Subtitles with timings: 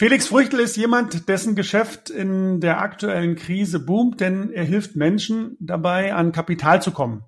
[0.00, 5.58] Felix Früchtel ist jemand, dessen Geschäft in der aktuellen Krise boomt, denn er hilft Menschen
[5.60, 7.22] dabei, an Kapital zu kommen.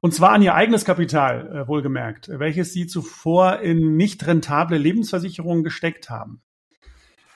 [0.00, 5.64] Und zwar an ihr eigenes Kapital, äh, wohlgemerkt, welches sie zuvor in nicht rentable Lebensversicherungen
[5.64, 6.42] gesteckt haben.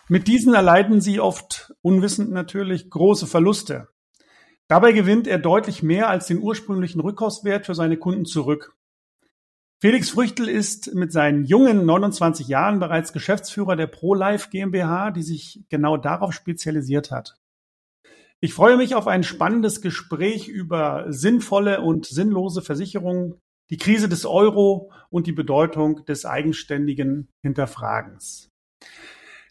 [0.08, 3.88] Mit diesen erleiden sie oft, unwissend natürlich, große Verluste.
[4.68, 8.76] Dabei gewinnt er deutlich mehr als den ursprünglichen Rückkaufswert für seine Kunden zurück.
[9.78, 15.64] Felix Früchtel ist mit seinen jungen 29 Jahren bereits Geschäftsführer der ProLife GmbH, die sich
[15.68, 17.36] genau darauf spezialisiert hat.
[18.40, 23.34] Ich freue mich auf ein spannendes Gespräch über sinnvolle und sinnlose Versicherungen,
[23.70, 28.50] die Krise des Euro und die Bedeutung des eigenständigen Hinterfragens.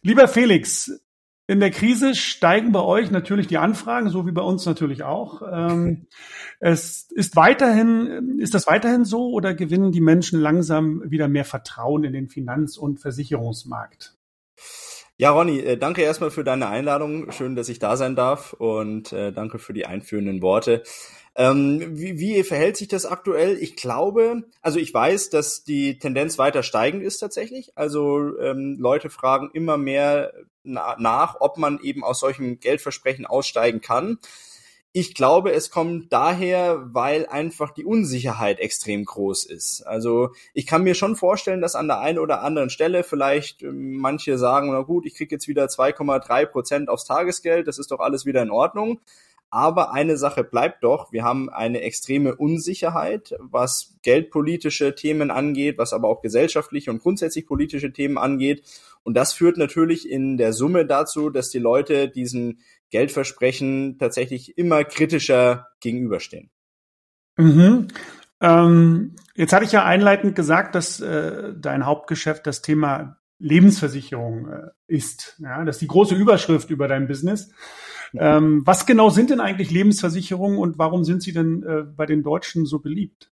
[0.02, 1.05] Lieber Felix,
[1.48, 5.44] in der Krise steigen bei euch natürlich die Anfragen, so wie bei uns natürlich auch.
[5.52, 6.08] Ähm,
[6.60, 12.04] es ist weiterhin, ist das weiterhin so oder gewinnen die Menschen langsam wieder mehr Vertrauen
[12.04, 14.16] in den Finanz- und Versicherungsmarkt?
[15.18, 17.32] Ja, Ronny, äh, danke erstmal für deine Einladung.
[17.32, 20.84] Schön, dass ich da sein darf und äh, danke für die einführenden Worte.
[21.38, 23.58] Ähm, wie, wie verhält sich das aktuell?
[23.58, 27.74] Ich glaube, also ich weiß, dass die Tendenz weiter steigend ist tatsächlich.
[27.76, 30.32] Also ähm, Leute fragen immer mehr
[30.64, 34.18] na nach, ob man eben aus solchen Geldversprechen aussteigen kann.
[34.94, 39.82] Ich glaube, es kommt daher, weil einfach die Unsicherheit extrem groß ist.
[39.82, 43.98] Also ich kann mir schon vorstellen, dass an der einen oder anderen Stelle vielleicht ähm,
[43.98, 48.00] manche sagen, na gut, ich kriege jetzt wieder 2,3 Prozent aufs Tagesgeld, das ist doch
[48.00, 49.02] alles wieder in Ordnung.
[49.56, 55.94] Aber eine Sache bleibt doch, wir haben eine extreme Unsicherheit, was geldpolitische Themen angeht, was
[55.94, 58.64] aber auch gesellschaftliche und grundsätzlich politische Themen angeht.
[59.04, 64.84] Und das führt natürlich in der Summe dazu, dass die Leute diesen Geldversprechen tatsächlich immer
[64.84, 66.50] kritischer gegenüberstehen.
[67.38, 67.88] Mhm.
[68.42, 74.68] Ähm, jetzt hatte ich ja einleitend gesagt, dass äh, dein Hauptgeschäft das Thema Lebensversicherung äh,
[74.88, 75.40] ist.
[75.42, 77.52] Ja, das ist die große Überschrift über dein Business.
[78.20, 82.24] Ähm, was genau sind denn eigentlich Lebensversicherungen und warum sind sie denn äh, bei den
[82.24, 83.32] Deutschen so beliebt?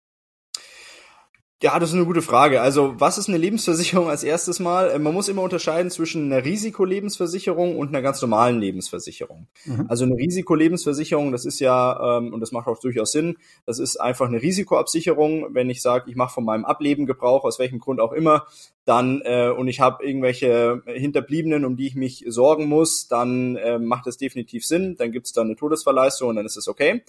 [1.63, 2.59] Ja, das ist eine gute Frage.
[2.59, 4.89] Also, was ist eine Lebensversicherung als erstes Mal?
[4.89, 9.47] Äh, man muss immer unterscheiden zwischen einer Risikolebensversicherung und einer ganz normalen Lebensversicherung.
[9.65, 9.85] Mhm.
[9.87, 13.97] Also eine Risikolebensversicherung, das ist ja, ähm, und das macht auch durchaus Sinn, das ist
[13.97, 15.53] einfach eine Risikoabsicherung.
[15.53, 18.47] Wenn ich sage, ich mache von meinem Ableben Gebrauch, aus welchem Grund auch immer,
[18.85, 23.77] dann äh, und ich habe irgendwelche Hinterbliebenen, um die ich mich sorgen muss, dann äh,
[23.77, 24.95] macht das definitiv Sinn.
[24.97, 27.03] Dann gibt's dann eine Todesverleistung und dann ist es okay.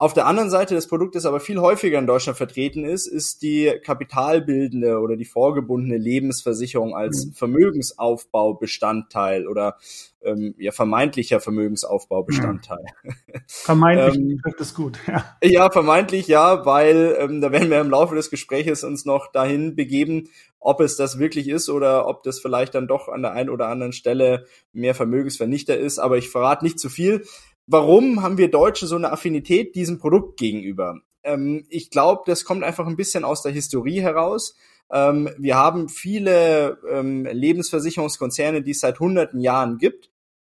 [0.00, 3.80] Auf der anderen Seite des Produktes aber viel häufiger in Deutschland vertreten ist, ist die
[3.82, 7.32] kapitalbildende oder die vorgebundene Lebensversicherung als mhm.
[7.32, 9.76] Vermögensaufbaubestandteil oder
[10.22, 12.84] ähm, ja vermeintlicher Vermögensaufbaubestandteil.
[13.02, 13.12] Mhm.
[13.48, 15.00] Vermeintlich ähm, trifft es gut.
[15.08, 15.36] Ja.
[15.42, 19.74] ja, vermeintlich ja, weil ähm, da werden wir im Laufe des Gespräches uns noch dahin
[19.74, 20.28] begeben,
[20.60, 23.66] ob es das wirklich ist oder ob das vielleicht dann doch an der einen oder
[23.66, 25.98] anderen Stelle mehr Vermögensvernichter ist.
[25.98, 27.24] Aber ich verrate nicht zu viel
[27.68, 31.00] warum haben wir Deutsche so eine Affinität diesem Produkt gegenüber?
[31.22, 34.56] Ähm, ich glaube, das kommt einfach ein bisschen aus der Historie heraus.
[34.90, 40.10] Ähm, wir haben viele ähm, Lebensversicherungskonzerne, die es seit hunderten Jahren gibt,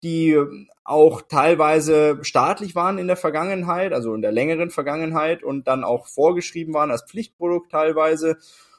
[0.04, 0.38] die
[0.84, 6.08] auch teilweise staatlich waren in der Vergangenheit, also in der längeren Vergangenheit und dann auch
[6.08, 8.38] vorgeschrieben waren als Pflichtprodukt teilweise.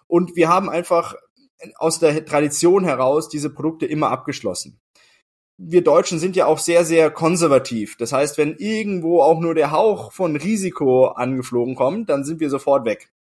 [0.08, 1.14] Und wir haben einfach
[1.76, 4.81] aus der Tradition heraus diese Produkte immer abgeschlossen
[5.58, 7.96] wir Deutschen sind ja auch sehr, sehr konservativ.
[7.96, 12.50] Das heißt, wenn irgendwo auch nur der Hauch von Risiko angeflogen kommt, dann sind wir
[12.50, 13.10] sofort weg.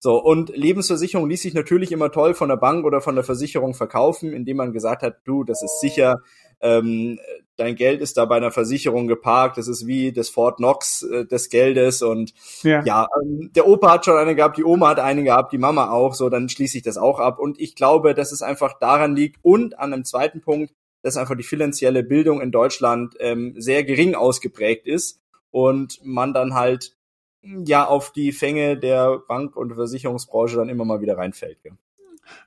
[0.00, 3.74] So, und Lebensversicherung ließ sich natürlich immer toll von der Bank oder von der Versicherung
[3.74, 6.22] verkaufen, indem man gesagt hat, du, das ist sicher,
[6.60, 7.18] ähm,
[7.56, 11.26] dein Geld ist da bei einer Versicherung geparkt, das ist wie das Fort Knox äh,
[11.26, 15.00] des Geldes und ja, ja ähm, der Opa hat schon eine gehabt, die Oma hat
[15.00, 18.14] eine gehabt, die Mama auch, so, dann schließe ich das auch ab und ich glaube,
[18.14, 20.72] dass es einfach daran liegt und an einem zweiten Punkt,
[21.08, 25.20] dass einfach die finanzielle Bildung in Deutschland ähm, sehr gering ausgeprägt ist
[25.50, 26.96] und man dann halt
[27.42, 31.58] ja auf die Fänge der Bank- und Versicherungsbranche dann immer mal wieder reinfällt.
[31.64, 31.72] Ja.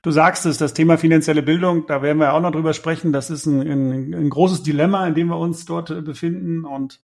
[0.01, 3.11] Du sagst es, das Thema finanzielle Bildung, da werden wir auch noch drüber sprechen.
[3.11, 6.65] Das ist ein, ein, ein großes Dilemma, in dem wir uns dort äh, befinden.
[6.65, 7.01] Und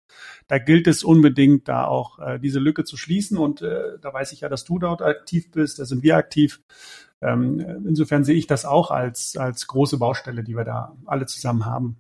[0.47, 3.39] da gilt es unbedingt, da auch äh, diese Lücke zu schließen.
[3.39, 6.61] Und äh, da weiß ich ja, dass du dort aktiv bist, da sind wir aktiv.
[7.27, 11.67] Ähm, insofern sehe ich das auch als, als große Baustelle, die wir da alle zusammen
[11.67, 11.97] haben.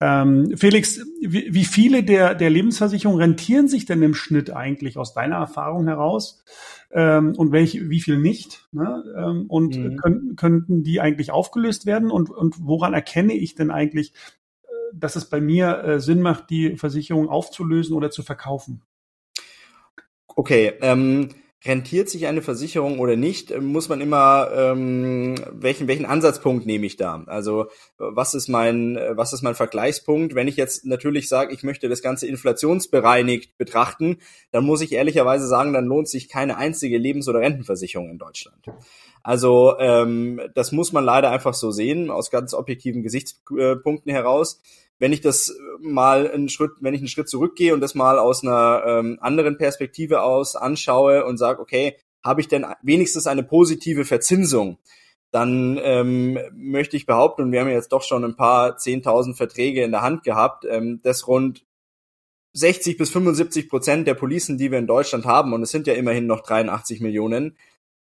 [0.00, 5.14] Ähm, Felix, wie, wie viele der, der Lebensversicherungen rentieren sich denn im Schnitt eigentlich aus
[5.14, 6.42] deiner Erfahrung heraus?
[6.90, 8.66] Ähm, und welche, wie viel nicht?
[8.72, 9.04] Ne?
[9.16, 9.96] Ähm, und mhm.
[9.98, 12.10] können, könnten die eigentlich aufgelöst werden?
[12.10, 14.14] Und, und woran erkenne ich denn eigentlich,
[14.64, 18.82] äh, dass es bei mir äh, Sinn macht, die Versicherung aufzulösen oder zu verkaufen?
[20.26, 21.28] Okay, ähm,
[21.66, 26.86] rentiert sich eine Versicherung oder nicht, äh, muss man immer ähm, welchen welchen Ansatzpunkt nehme
[26.86, 27.24] ich da?
[27.26, 27.66] Also
[27.98, 30.34] was ist mein was ist mein Vergleichspunkt?
[30.34, 34.18] Wenn ich jetzt natürlich sage, ich möchte das ganze inflationsbereinigt betrachten,
[34.52, 38.66] dann muss ich ehrlicherweise sagen, dann lohnt sich keine einzige Lebens- oder Rentenversicherung in Deutschland.
[39.22, 44.60] Also ähm, das muss man leider einfach so sehen aus ganz objektiven Gesichtspunkten heraus
[44.98, 48.42] wenn ich das mal einen Schritt, wenn ich einen Schritt zurückgehe und das mal aus
[48.42, 54.04] einer ähm, anderen Perspektive aus anschaue und sage, okay, habe ich denn wenigstens eine positive
[54.04, 54.78] Verzinsung?
[55.30, 59.82] Dann ähm, möchte ich behaupten, und wir haben jetzt doch schon ein paar 10.000 Verträge
[59.82, 61.66] in der Hand gehabt, ähm, dass rund
[62.54, 65.94] 60 bis 75 Prozent der Policen, die wir in Deutschland haben, und es sind ja
[65.94, 67.58] immerhin noch 83 Millionen,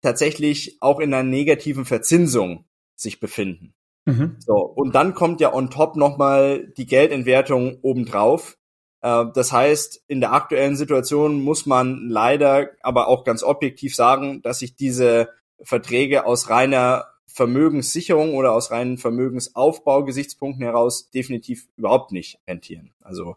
[0.01, 2.65] tatsächlich auch in einer negativen Verzinsung
[2.97, 3.75] sich befinden.
[4.09, 4.37] Mhm.
[4.39, 8.57] So, und dann kommt ja on top nochmal die Geldentwertung obendrauf.
[9.03, 14.41] Äh, das heißt, in der aktuellen Situation muss man leider aber auch ganz objektiv sagen,
[14.41, 15.29] dass sich diese
[15.61, 22.93] Verträge aus reiner Vermögenssicherung oder aus reinen Vermögensaufbau-Gesichtspunkten heraus definitiv überhaupt nicht rentieren.
[23.03, 23.37] Also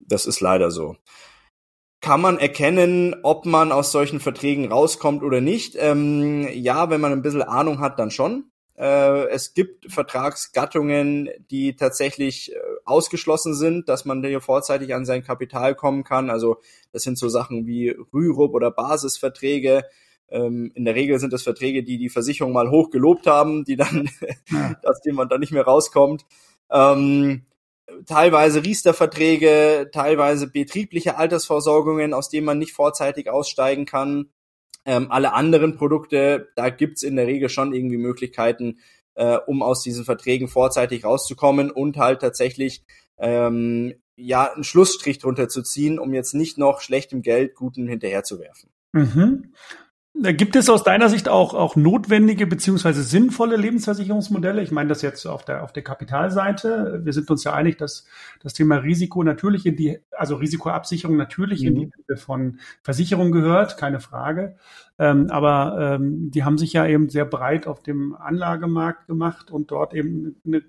[0.00, 0.96] das ist leider so.
[2.00, 5.76] Kann man erkennen, ob man aus solchen Verträgen rauskommt oder nicht?
[5.78, 8.50] Ähm, ja, wenn man ein bisschen Ahnung hat, dann schon.
[8.80, 15.22] Äh, es gibt Vertragsgattungen, die tatsächlich äh, ausgeschlossen sind, dass man hier vorzeitig an sein
[15.22, 16.30] Kapital kommen kann.
[16.30, 19.84] Also das sind so Sachen wie Rürup oder Basisverträge.
[20.30, 23.76] Ähm, in der Regel sind das Verträge, die die Versicherung mal hoch gelobt haben, die
[23.76, 24.08] dann,
[24.48, 24.74] ja.
[24.82, 26.24] dass jemand da nicht mehr rauskommt.
[26.70, 27.44] Ähm,
[28.06, 34.30] teilweise Riester-Verträge, teilweise betriebliche Altersvorsorgungen, aus denen man nicht vorzeitig aussteigen kann.
[34.84, 38.78] Ähm, alle anderen Produkte, da gibt's in der Regel schon irgendwie Möglichkeiten,
[39.14, 42.84] äh, um aus diesen Verträgen vorzeitig rauszukommen und halt tatsächlich
[43.18, 48.70] ähm, ja einen Schlussstrich drunter zu ziehen, um jetzt nicht noch schlechtem Geld Guten hinterherzuwerfen.
[48.92, 49.52] Mhm.
[50.14, 54.60] Gibt es aus deiner Sicht auch, auch notwendige beziehungsweise sinnvolle Lebensversicherungsmodelle?
[54.60, 57.00] Ich meine das jetzt auf der, auf der Kapitalseite.
[57.04, 58.04] Wir sind uns ja einig, dass
[58.42, 61.68] das Thema Risiko natürlich in die, also Risikoabsicherung natürlich mhm.
[61.68, 61.92] in die mhm.
[61.96, 64.56] Hände von Versicherung gehört, keine Frage.
[64.98, 69.70] Ähm, aber ähm, die haben sich ja eben sehr breit auf dem Anlagemarkt gemacht und
[69.70, 70.62] dort eben eine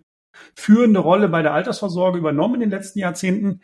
[0.56, 3.62] führende Rolle bei der Altersvorsorge übernommen in den letzten Jahrzehnten.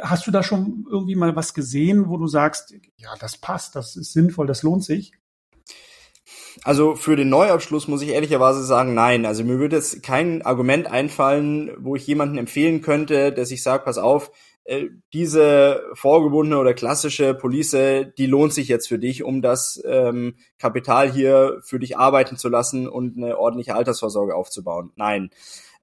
[0.00, 3.96] Hast du da schon irgendwie mal was gesehen, wo du sagst, ja, das passt, das
[3.96, 5.12] ist sinnvoll, das lohnt sich?
[6.64, 9.26] Also für den Neuabschluss muss ich ehrlicherweise sagen, nein.
[9.26, 13.84] Also mir würde jetzt kein Argument einfallen, wo ich jemanden empfehlen könnte, dass ich sage,
[13.84, 14.30] pass auf,
[14.64, 17.76] äh, diese vorgebundene oder klassische Police,
[18.18, 22.48] die lohnt sich jetzt für dich, um das ähm, Kapital hier für dich arbeiten zu
[22.48, 24.92] lassen und eine ordentliche Altersvorsorge aufzubauen.
[24.96, 25.30] Nein.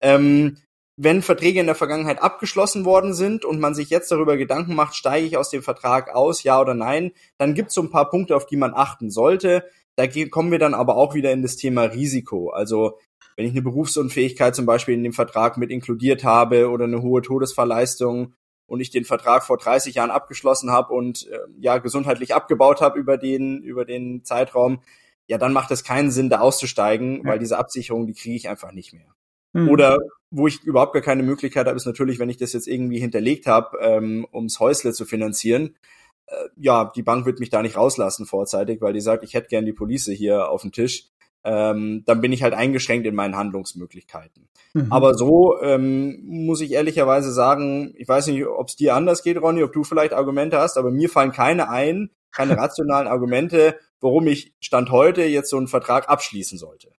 [0.04, 0.58] Ähm,
[0.96, 4.96] wenn Verträge in der Vergangenheit abgeschlossen worden sind und man sich jetzt darüber Gedanken macht,
[4.96, 8.12] steige ich aus dem Vertrag aus, ja oder nein, dann gibt es so ein paar
[8.12, 9.66] Punkte, auf die man achten sollte.
[9.96, 12.52] Da kommen wir dann aber auch wieder in das Thema Risiko.
[12.52, 13.00] Also
[13.36, 17.22] wenn ich eine Berufsunfähigkeit zum Beispiel in dem Vertrag mit inkludiert habe oder eine hohe
[17.22, 18.34] Todesverleistung
[18.68, 23.00] und ich den Vertrag vor 30 Jahren abgeschlossen habe und äh, ja gesundheitlich abgebaut habe
[23.00, 24.82] über den über den Zeitraum,
[25.28, 27.32] ja dann macht es keinen Sinn, da auszusteigen, ja.
[27.32, 29.14] weil diese Absicherung die kriege ich einfach nicht mehr.
[29.54, 29.70] Mhm.
[29.70, 29.98] Oder
[30.32, 33.46] wo ich überhaupt gar keine Möglichkeit habe, ist natürlich, wenn ich das jetzt irgendwie hinterlegt
[33.46, 35.76] habe, ähm, ums Häusle zu finanzieren.
[36.26, 39.48] Äh, ja, die Bank wird mich da nicht rauslassen vorzeitig, weil die sagt, ich hätte
[39.48, 41.06] gern die Police hier auf dem Tisch.
[41.46, 44.48] Ähm, dann bin ich halt eingeschränkt in meinen Handlungsmöglichkeiten.
[44.74, 44.92] Mhm.
[44.92, 49.38] Aber so ähm, muss ich ehrlicherweise sagen, ich weiß nicht, ob es dir anders geht,
[49.38, 54.26] Ronny, ob du vielleicht Argumente hast, aber mir fallen keine ein, keine rationalen Argumente, warum
[54.28, 56.92] ich Stand heute jetzt so einen Vertrag abschließen sollte.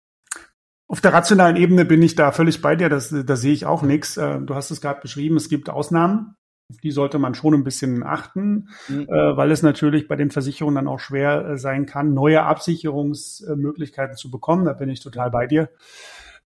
[0.88, 3.82] Auf der rationalen Ebene bin ich da völlig bei dir, das, da sehe ich auch
[3.82, 4.18] nichts.
[4.18, 6.36] Äh, du hast es gerade beschrieben, es gibt Ausnahmen,
[6.70, 9.08] auf die sollte man schon ein bisschen achten, mhm.
[9.10, 14.18] Äh, weil es natürlich bei den Versicherungen dann auch schwer äh, sein kann, neue Absicherungsmöglichkeiten
[14.18, 14.66] zu bekommen.
[14.66, 15.70] Da bin ich total bei dir.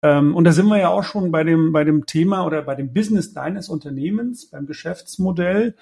[0.03, 2.75] Ähm, und da sind wir ja auch schon bei dem, bei dem Thema oder bei
[2.75, 5.75] dem Business deines Unternehmens, beim Geschäftsmodell.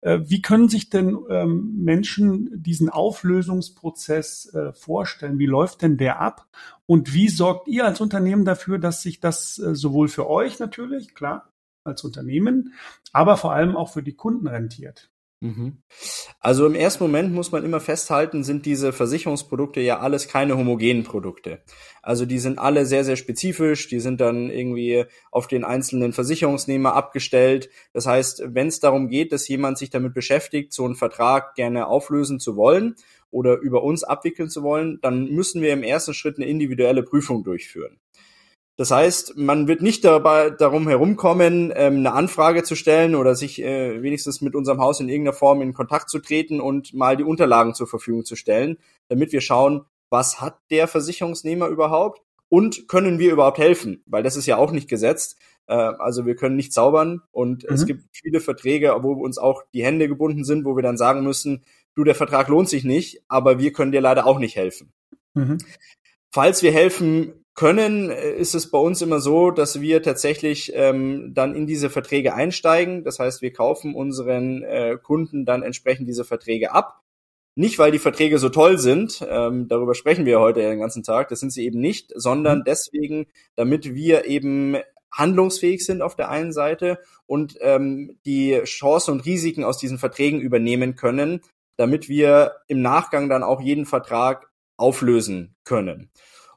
[0.00, 5.38] Äh, wie können sich denn ähm, Menschen diesen Auflösungsprozess äh, vorstellen?
[5.38, 6.48] Wie läuft denn der ab?
[6.86, 11.14] Und wie sorgt ihr als Unternehmen dafür, dass sich das äh, sowohl für euch natürlich,
[11.14, 11.52] klar,
[11.84, 12.74] als Unternehmen,
[13.12, 15.08] aber vor allem auch für die Kunden rentiert?
[15.40, 15.82] Mhm.
[16.40, 21.04] Also im ersten Moment muss man immer festhalten, sind diese Versicherungsprodukte ja alles keine homogenen
[21.04, 21.62] Produkte.
[22.02, 26.94] Also die sind alle sehr, sehr spezifisch, die sind dann irgendwie auf den einzelnen Versicherungsnehmer
[26.94, 27.70] abgestellt.
[27.92, 31.86] Das heißt, wenn es darum geht, dass jemand sich damit beschäftigt, so einen Vertrag gerne
[31.86, 32.96] auflösen zu wollen
[33.30, 37.44] oder über uns abwickeln zu wollen, dann müssen wir im ersten Schritt eine individuelle Prüfung
[37.44, 38.00] durchführen.
[38.78, 43.60] Das heißt, man wird nicht dabei darum herumkommen, ähm, eine Anfrage zu stellen oder sich
[43.60, 47.24] äh, wenigstens mit unserem Haus in irgendeiner Form in Kontakt zu treten und mal die
[47.24, 53.18] Unterlagen zur Verfügung zu stellen, damit wir schauen, was hat der Versicherungsnehmer überhaupt und können
[53.18, 55.36] wir überhaupt helfen, weil das ist ja auch nicht gesetzt.
[55.66, 57.74] Äh, also wir können nicht zaubern und mhm.
[57.74, 61.24] es gibt viele Verträge, wo uns auch die Hände gebunden sind, wo wir dann sagen
[61.24, 61.64] müssen,
[61.96, 64.92] du, der Vertrag lohnt sich nicht, aber wir können dir leider auch nicht helfen.
[65.34, 65.58] Mhm.
[66.30, 71.34] Falls wir helfen können, äh, ist es bei uns immer so, dass wir tatsächlich ähm,
[71.34, 73.02] dann in diese Verträge einsteigen.
[73.02, 77.02] Das heißt, wir kaufen unseren äh, Kunden dann entsprechend diese Verträge ab.
[77.56, 81.30] Nicht, weil die Verträge so toll sind, ähm, darüber sprechen wir heute den ganzen Tag,
[81.30, 82.64] das sind sie eben nicht, sondern mhm.
[82.64, 84.76] deswegen, damit wir eben
[85.12, 90.40] handlungsfähig sind auf der einen Seite und ähm, die Chancen und Risiken aus diesen Verträgen
[90.40, 91.40] übernehmen können,
[91.76, 96.12] damit wir im Nachgang dann auch jeden Vertrag auflösen können.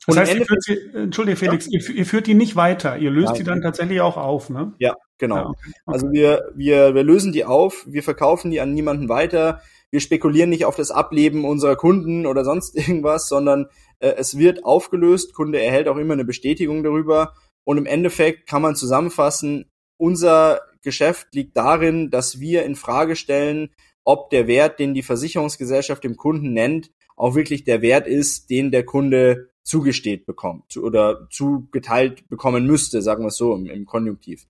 [0.08, 1.80] Das heißt, ihr führt sie, Entschuldige Felix, ja.
[1.80, 3.36] ihr, ihr, führt die nicht weiter, ihr löst Nein.
[3.36, 4.74] die dann tatsächlich auch auf, ne?
[4.80, 5.36] Ja, genau.
[5.36, 5.72] Ja, okay.
[5.86, 10.50] Also wir, wir, wir lösen die auf, wir verkaufen die an niemanden weiter, wir spekulieren
[10.50, 13.68] nicht auf das Ableben unserer Kunden oder sonst irgendwas, sondern
[14.00, 18.64] äh, es wird aufgelöst, Kunde erhält auch immer eine Bestätigung darüber und im Endeffekt kann
[18.64, 23.70] man zusammenfassen, unser Geschäft liegt darin, dass wir in Frage stellen,
[24.04, 28.72] ob der Wert, den die Versicherungsgesellschaft dem Kunden nennt, auch wirklich der Wert ist, den
[28.72, 34.48] der Kunde zugesteht bekommt oder zugeteilt bekommen müsste, sagen wir es so im, im Konjunktiv.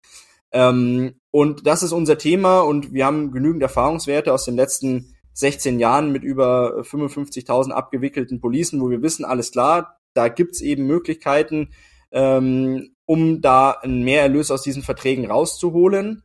[0.51, 5.79] Ähm, und das ist unser Thema und wir haben genügend Erfahrungswerte aus den letzten 16
[5.79, 11.69] Jahren mit über 55.000 abgewickelten Policen, wo wir wissen, alles klar, da gibt's eben Möglichkeiten,
[12.11, 16.23] ähm, um da einen Mehrerlös aus diesen Verträgen rauszuholen.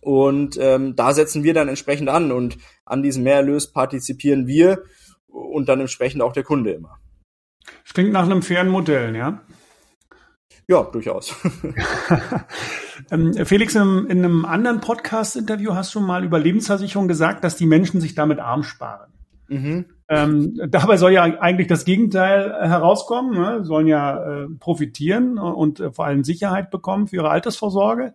[0.00, 4.82] Und ähm, da setzen wir dann entsprechend an und an diesem Mehrerlös partizipieren wir
[5.26, 6.98] und dann entsprechend auch der Kunde immer.
[7.84, 9.42] Das klingt nach einem fairen Modell, ja?
[10.68, 11.34] Ja, durchaus.
[13.10, 17.66] Ähm, Felix, in, in einem anderen Podcast-Interview hast du mal über Lebensversicherung gesagt, dass die
[17.66, 19.12] Menschen sich damit arm sparen.
[19.48, 19.86] Mhm.
[20.14, 23.64] Ähm, dabei soll ja eigentlich das Gegenteil herauskommen, ne?
[23.64, 28.12] sollen ja äh, profitieren und äh, vor allem Sicherheit bekommen für ihre Altersvorsorge.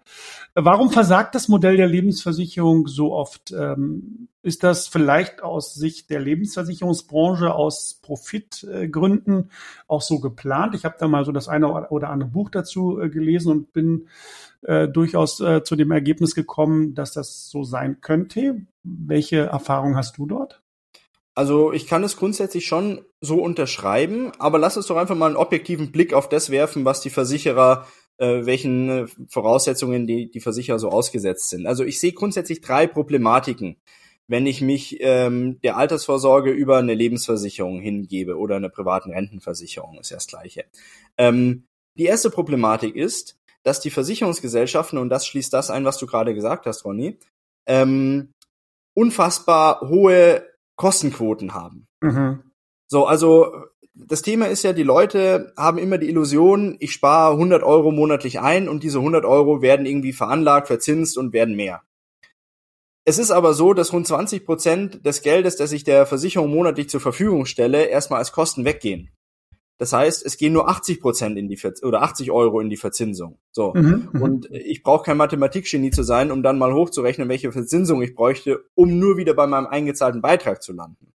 [0.54, 3.52] Warum versagt das Modell der Lebensversicherung so oft?
[3.52, 9.50] Ähm, ist das vielleicht aus Sicht der Lebensversicherungsbranche aus Profitgründen
[9.88, 10.76] auch so geplant?
[10.76, 14.08] Ich habe da mal so das eine oder andere Buch dazu äh, gelesen und bin
[14.62, 18.62] äh, durchaus zu dem Ergebnis gekommen, dass das so sein könnte.
[18.84, 20.62] Welche Erfahrung hast du dort?
[21.38, 25.36] Also ich kann es grundsätzlich schon so unterschreiben, aber lass uns doch einfach mal einen
[25.36, 30.80] objektiven Blick auf das werfen, was die Versicherer, äh, welchen äh, Voraussetzungen die, die Versicherer
[30.80, 31.68] so ausgesetzt sind.
[31.68, 33.78] Also ich sehe grundsätzlich drei Problematiken,
[34.28, 40.10] wenn ich mich ähm, der Altersvorsorge über eine Lebensversicherung hingebe oder eine privaten Rentenversicherung, ist
[40.10, 40.66] ja das gleiche.
[41.20, 41.66] Ähm,
[42.00, 46.34] die erste Problematik ist, dass die Versicherungsgesellschaften, und das schließt das ein, was du gerade
[46.34, 47.20] gesagt hast, Ronny,
[47.68, 48.34] ähm,
[48.96, 51.88] unfassbar hohe Kostenquoten haben.
[52.02, 52.44] Mhm.
[52.88, 53.52] So, also
[53.94, 58.40] das Thema ist ja, die Leute haben immer die Illusion, ich spare 100 Euro monatlich
[58.40, 61.82] ein und diese 100 Euro werden irgendwie veranlagt, verzinst und werden mehr.
[63.06, 66.90] Es ist aber so, dass rund 20 Prozent des Geldes, das ich der Versicherung monatlich
[66.90, 69.12] zur Verfügung stelle, erstmal als Kosten weggehen.
[69.78, 72.78] Das heißt, es gehen nur 80 Prozent in die Ver oder 80 Euro in die
[72.78, 73.38] Verzinsung.
[73.52, 73.74] So.
[73.76, 78.02] Mhm, mhm, und ich brauche kein Mathematikgenie zu sein, um dann mal hochzurechnen, welche Verzinsung
[78.02, 81.14] ich bräuchte, um nur wieder bei meinem eingezahlten Beitrag zu landen.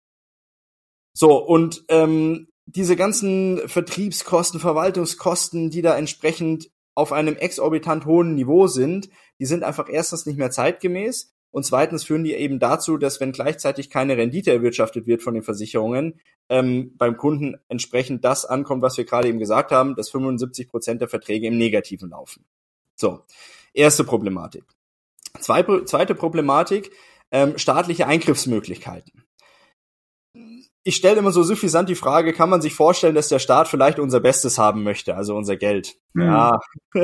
[1.13, 8.67] So, und ähm, diese ganzen Vertriebskosten, Verwaltungskosten, die da entsprechend auf einem exorbitant hohen Niveau
[8.67, 13.20] sind, die sind einfach erstens nicht mehr zeitgemäß und zweitens führen die eben dazu, dass
[13.20, 18.82] wenn gleichzeitig keine Rendite erwirtschaftet wird von den Versicherungen, ähm, beim Kunden entsprechend das ankommt,
[18.82, 22.46] was wir gerade eben gesagt haben, dass 75 Prozent der Verträge im Negativen laufen.
[22.96, 23.24] So,
[23.74, 24.63] erste Problematik.
[25.39, 26.91] Zwei, zweite Problematik,
[27.32, 29.24] ähm, staatliche Eingriffsmöglichkeiten.
[30.84, 34.00] Ich stelle immer so suffisant die Frage, kann man sich vorstellen, dass der Staat vielleicht
[34.00, 35.96] unser Bestes haben möchte, also unser Geld?
[36.13, 36.24] Mhm.
[36.24, 36.60] Ja.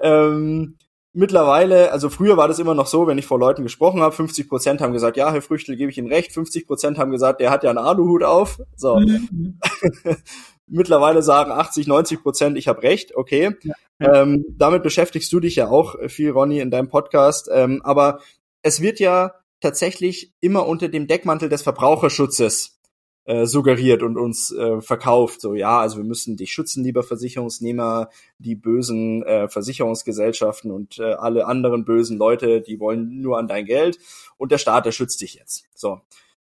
[0.00, 0.76] ähm,
[1.12, 4.48] mittlerweile, also früher war das immer noch so, wenn ich vor Leuten gesprochen habe, 50
[4.48, 7.50] Prozent haben gesagt, ja, Herr Früchtel, gebe ich Ihnen recht, 50 Prozent haben gesagt, der
[7.50, 8.58] hat ja einen Aluhut auf.
[8.76, 8.96] So.
[8.98, 9.58] Mhm.
[10.70, 13.56] mittlerweile sagen 80, 90 Prozent, ich habe recht, okay.
[13.62, 14.22] Ja.
[14.22, 17.50] Ähm, damit beschäftigst du dich ja auch viel, Ronny, in deinem Podcast.
[17.52, 18.20] Ähm, aber
[18.62, 22.79] es wird ja tatsächlich immer unter dem Deckmantel des Verbraucherschutzes
[23.30, 25.40] äh, suggeriert und uns äh, verkauft.
[25.40, 31.12] So, ja, also wir müssen dich schützen, lieber Versicherungsnehmer, die bösen äh, Versicherungsgesellschaften und äh,
[31.12, 33.98] alle anderen bösen Leute, die wollen nur an dein Geld
[34.36, 35.66] und der Staat, der schützt dich jetzt.
[35.74, 36.00] So.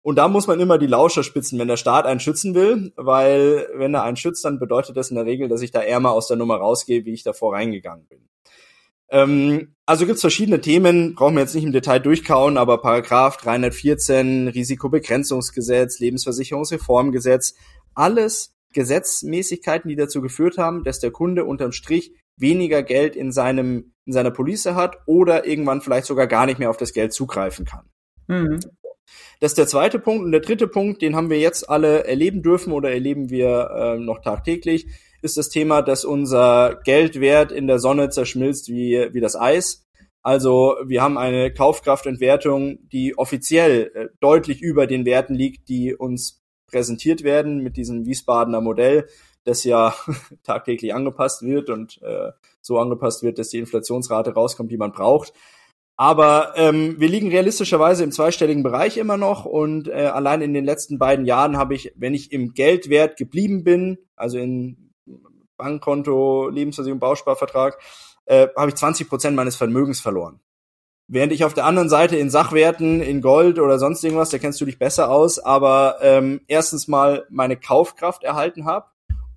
[0.01, 3.67] Und da muss man immer die Lauscher spitzen, wenn der Staat einen schützen will, weil
[3.75, 6.27] wenn er einen schützt, dann bedeutet das in der Regel, dass ich da ärmer aus
[6.27, 8.29] der Nummer rausgehe, wie ich davor reingegangen bin.
[9.11, 14.49] Ähm, also gibt's verschiedene Themen, brauchen wir jetzt nicht im Detail durchkauen, aber Paragraph 314,
[14.49, 17.55] Risikobegrenzungsgesetz, Lebensversicherungsreformgesetz,
[17.95, 23.93] alles Gesetzmäßigkeiten, die dazu geführt haben, dass der Kunde unterm Strich weniger Geld in seinem
[24.05, 27.65] in seiner Police hat oder irgendwann vielleicht sogar gar nicht mehr auf das Geld zugreifen
[27.65, 27.85] kann.
[28.27, 28.59] Mhm.
[29.39, 30.23] Das ist der zweite Punkt.
[30.23, 33.99] Und der dritte Punkt, den haben wir jetzt alle erleben dürfen oder erleben wir äh,
[33.99, 34.87] noch tagtäglich,
[35.21, 39.85] ist das Thema, dass unser Geldwert in der Sonne zerschmilzt wie, wie das Eis.
[40.21, 46.43] Also wir haben eine Kaufkraftentwertung, die offiziell äh, deutlich über den Werten liegt, die uns
[46.67, 49.07] präsentiert werden mit diesem Wiesbadener Modell,
[49.43, 49.95] das ja
[50.43, 55.33] tagtäglich angepasst wird und äh, so angepasst wird, dass die Inflationsrate rauskommt, die man braucht.
[55.95, 60.63] Aber ähm, wir liegen realistischerweise im zweistelligen Bereich immer noch und äh, allein in den
[60.63, 64.88] letzten beiden Jahren habe ich, wenn ich im Geldwert geblieben bin, also in
[65.59, 67.77] Bankkonto, Lebensversicherung, Bausparvertrag,
[68.25, 70.39] äh, habe ich 20 Prozent meines Vermögens verloren.
[71.07, 74.61] Während ich auf der anderen Seite in Sachwerten, in Gold oder sonst irgendwas, da kennst
[74.61, 78.87] du dich besser aus, aber ähm, erstens mal meine Kaufkraft erhalten habe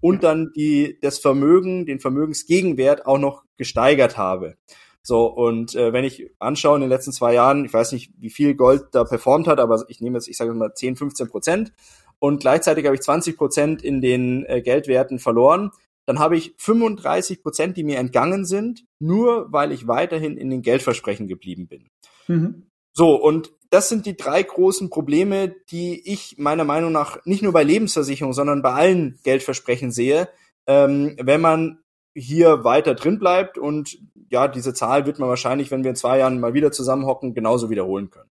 [0.00, 4.56] und dann die das Vermögen, den Vermögensgegenwert auch noch gesteigert habe.
[5.02, 8.30] So, und äh, wenn ich anschaue in den letzten zwei Jahren, ich weiß nicht, wie
[8.30, 11.72] viel Gold da performt hat, aber ich nehme jetzt, ich sage mal 10, 15 Prozent
[12.18, 15.70] und gleichzeitig habe ich 20 Prozent in den äh, Geldwerten verloren,
[16.06, 20.62] dann habe ich 35 Prozent, die mir entgangen sind, nur weil ich weiterhin in den
[20.62, 21.88] Geldversprechen geblieben bin.
[22.28, 22.66] Mhm.
[22.92, 27.52] So, und das sind die drei großen Probleme, die ich meiner Meinung nach nicht nur
[27.52, 30.28] bei Lebensversicherungen, sondern bei allen Geldversprechen sehe,
[30.66, 31.78] ähm, wenn man
[32.14, 33.98] hier weiter drin bleibt und
[34.30, 37.70] ja, diese Zahl wird man wahrscheinlich, wenn wir in zwei Jahren mal wieder zusammenhocken, genauso
[37.70, 38.30] wiederholen können.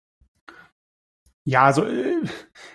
[1.46, 2.22] Ja, also äh,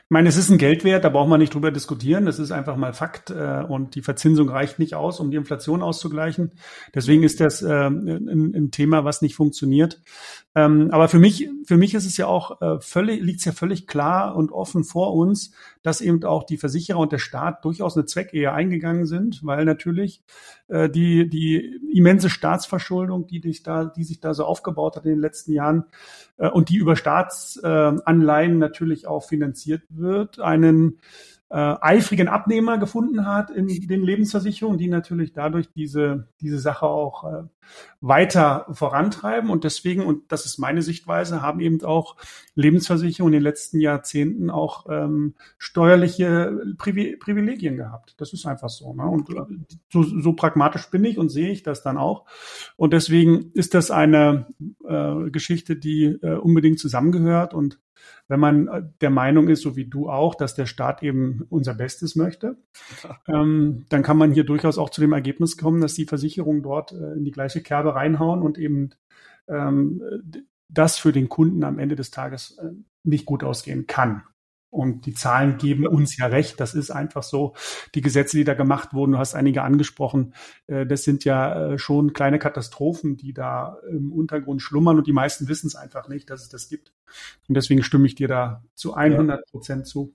[0.08, 2.24] ich meine, es ist ein Geldwert, da braucht man nicht drüber diskutieren.
[2.24, 5.82] Das ist einfach mal Fakt äh, und die Verzinsung reicht nicht aus, um die Inflation
[5.82, 6.52] auszugleichen.
[6.94, 10.00] Deswegen ist das äh, ein, ein Thema, was nicht funktioniert.
[10.54, 13.52] Ähm, aber für mich, für mich ist es ja auch äh, völlig, liegt es ja
[13.52, 15.52] völlig klar und offen vor uns,
[15.82, 20.22] dass eben auch die Versicherer und der Staat durchaus eine Zweckehe eingegangen sind, weil natürlich
[20.68, 25.12] äh, die, die immense Staatsverschuldung, die sich da, die sich da so aufgebaut hat in
[25.12, 25.84] den letzten Jahren
[26.38, 30.98] äh, und die über Staatsanleihen natürlich auch finanziert wird, einen
[31.50, 37.24] äh, eifrigen Abnehmer gefunden hat in den Lebensversicherungen, die natürlich dadurch diese, diese Sache auch
[37.24, 37.42] äh,
[38.00, 39.48] weiter vorantreiben.
[39.48, 42.16] Und deswegen, und das ist meine Sichtweise, haben eben auch
[42.54, 48.14] Lebensversicherungen in den letzten Jahrzehnten auch ähm, steuerliche Privi Privilegien gehabt.
[48.18, 48.92] Das ist einfach so.
[48.92, 49.04] Ne?
[49.04, 49.28] Und
[49.90, 52.26] so, so pragmatisch bin ich und sehe ich das dann auch.
[52.76, 54.46] Und deswegen ist das eine
[54.86, 57.80] äh, Geschichte, die äh, unbedingt zusammengehört und
[58.28, 61.74] wenn man äh, der Meinung ist, so wie du auch, dass der Staat eben unser
[61.74, 62.56] Bestes möchte,
[63.28, 66.92] ähm, dann kann man hier durchaus auch zu dem Ergebnis kommen, dass die Versicherungen dort
[66.92, 68.90] äh, in die gleiche Kerbe reinhauen und eben
[69.48, 70.02] ähm,
[70.68, 72.70] das für den Kunden am Ende des Tages äh,
[73.02, 74.22] nicht gut ausgehen kann.
[74.70, 76.60] Und die Zahlen geben uns ja recht.
[76.60, 77.54] Das ist einfach so.
[77.94, 80.34] Die Gesetze, die da gemacht wurden, du hast einige angesprochen,
[80.66, 85.12] äh, das sind ja äh, schon kleine Katastrophen, die da im Untergrund schlummern und die
[85.12, 86.92] meisten wissen es einfach nicht, dass es das gibt.
[87.48, 90.14] Und deswegen stimme ich dir da zu 100 Prozent zu.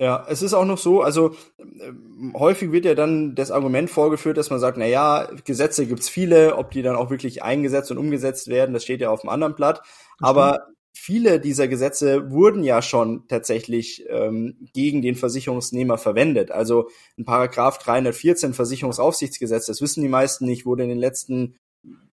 [0.00, 1.92] Ja, es ist auch noch so, also äh,
[2.34, 6.56] häufig wird ja dann das Argument vorgeführt, dass man sagt, na ja, Gesetze gibt's viele,
[6.56, 9.54] ob die dann auch wirklich eingesetzt und umgesetzt werden, das steht ja auf dem anderen
[9.54, 9.82] Blatt.
[10.18, 16.50] Aber viele dieser Gesetze wurden ja schon tatsächlich ähm, gegen den Versicherungsnehmer verwendet.
[16.50, 21.56] Also ein Paragraph 314 Versicherungsaufsichtsgesetz, das wissen die meisten nicht, wurde in den letzten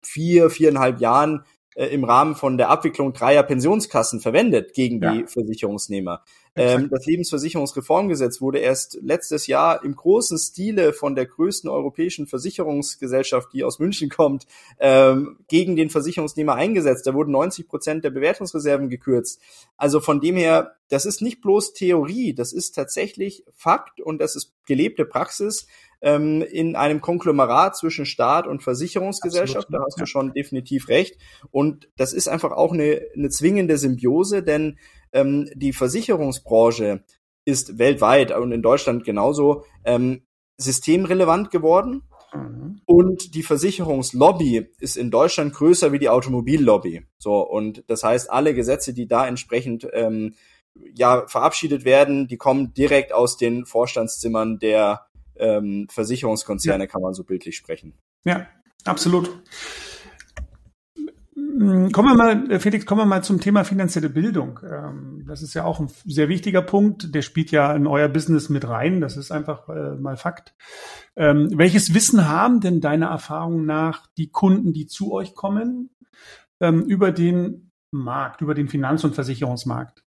[0.03, 1.45] vier, viereinhalb Jahren
[1.77, 5.13] äh, im Rahmen von der Abwicklung dreier Pensionskassen verwendet gegen ja.
[5.13, 6.23] die Versicherungsnehmer.
[6.59, 13.53] Ähm, das Lebensversicherungsreformgesetz wurde erst letztes Jahr im großen Stile von der größten europäischen Versicherungsgesellschaft,
[13.53, 14.47] die aus München kommt,
[14.81, 17.07] ähm, gegen den Versicherungsnehmer eingesetzt.
[17.07, 19.43] Da wurden 90 Prozent der Bewertungsreserven gekürzt.
[19.77, 24.35] Also von dem her, das ist nicht bloß Theorie, das ist tatsächlich Fakt und das
[24.35, 25.67] ist gelebte Praxis
[26.01, 29.67] ähm, in einem Konglomerat zwischen Staat und Versicherungsgesellschaft.
[29.67, 29.81] Absolut.
[29.81, 31.17] Da hast du schon definitiv recht.
[31.51, 34.79] Und das ist einfach auch eine, eine zwingende Symbiose, denn
[35.13, 37.05] ähm, die Versicherungsbranche
[37.45, 40.23] ist weltweit und in Deutschland genauso ähm,
[40.59, 42.03] systemrelevant geworden.
[42.35, 42.81] Mhm.
[42.85, 47.07] Und die Versicherungslobby ist in Deutschland größer wie die Automobillobby.
[47.19, 50.35] So, und das heißt, alle Gesetze, die da entsprechend ähm,
[50.95, 55.06] ja verabschiedet werden, die kommen direkt aus den Vorstandszimmern der
[55.39, 56.89] ähm, Versicherungskonzerne, ja.
[56.89, 57.95] kann man so bildlich sprechen.
[58.25, 58.47] Ja,
[58.85, 59.31] absolut
[61.59, 64.61] Hm, kommen wir mal, äh, Felix, kommen wir mal zum Thema finanzielle Bildung.
[64.63, 67.15] Ähm, das ist ja auch ein sehr wichtiger Punkt.
[67.15, 69.01] Der spielt ja in euer Business mit rein.
[69.01, 70.55] Das ist einfach äh, mal Fakt.
[71.17, 75.91] Ähm, welches Wissen haben denn deiner Erfahrung nach die Kunden, die zu euch kommen,
[76.61, 80.06] ähm, über den Markt, über den Finanz- und Versicherungsmarkt?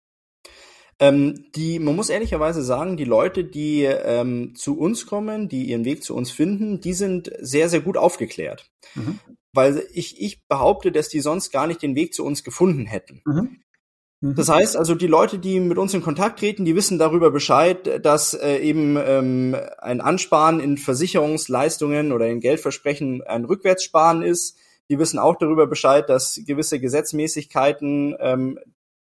[0.99, 5.85] Ähm, die, man muss ehrlicherweise sagen, die Leute, die ähm, zu uns kommen, die ihren
[5.85, 8.71] Weg zu uns finden, die sind sehr, sehr gut aufgeklärt.
[8.95, 9.19] Mhm.
[9.53, 13.21] Weil ich, ich behaupte, dass die sonst gar nicht den Weg zu uns gefunden hätten.
[13.25, 13.57] Mhm.
[14.21, 14.35] mhm.
[14.35, 18.05] Das heißt also, die Leute, die mit uns in Kontakt treten, die wissen darüber Bescheid,
[18.05, 24.57] dass äh, eben ähm, ein Ansparen in Versicherungsleistungen oder in Geldversprechen ein Rückwärtssparen ist.
[24.89, 28.59] Die wissen auch darüber Bescheid, dass gewisse Gesetzmäßigkeiten ähm,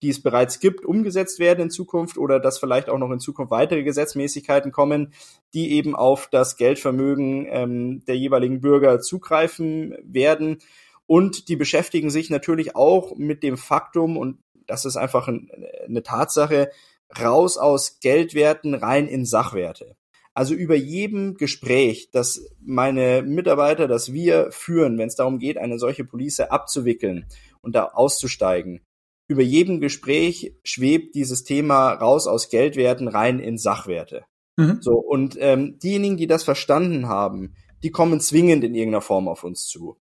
[0.02, 3.50] die es bereits gibt, umgesetzt werden in Zukunft oder dass vielleicht auch noch in Zukunft
[3.50, 5.12] weitere Gesetzmäßigkeiten kommen,
[5.54, 10.58] die eben auf das Geldvermögen ähm, der jeweiligen Bürger zugreifen werden.
[11.06, 15.50] Und die beschäftigen sich natürlich auch mit dem Faktum, und das ist einfach ein,
[15.86, 16.70] eine Tatsache,
[17.18, 19.96] raus aus Geldwerten rein in Sachwerte.
[20.34, 25.78] Also über jedem Gespräch, das meine Mitarbeiter, das wir führen, wenn es darum geht, eine
[25.78, 27.24] solche Police abzuwickeln
[27.62, 28.82] und da auszusteigen,
[29.28, 34.24] über jedem Gespräch schwebt dieses Thema raus aus Geldwerten rein in Sachwerte.
[34.56, 34.78] Mhm.
[34.80, 39.44] So, und ähm, diejenigen, die das verstanden haben, die kommen zwingend in irgendeiner Form auf
[39.44, 39.96] uns zu.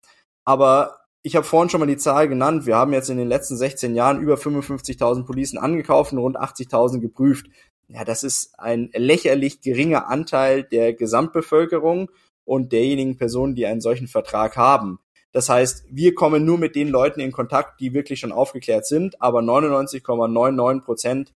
[0.44, 2.66] Aber ich habe vorhin schon mal die Zahl genannt.
[2.66, 7.00] Wir haben jetzt in den letzten 16 Jahren über 55.000 Policen angekauft und rund 80.000
[7.00, 7.46] geprüft.
[7.88, 12.10] Ja, das ist ein lächerlich geringer Anteil der Gesamtbevölkerung
[12.44, 14.98] und derjenigen Personen, die einen solchen Vertrag haben.
[15.34, 19.20] Das heißt, wir kommen nur mit den Leuten in Kontakt, die wirklich schon aufgeklärt sind,
[19.20, 21.32] aber 99,99 Prozent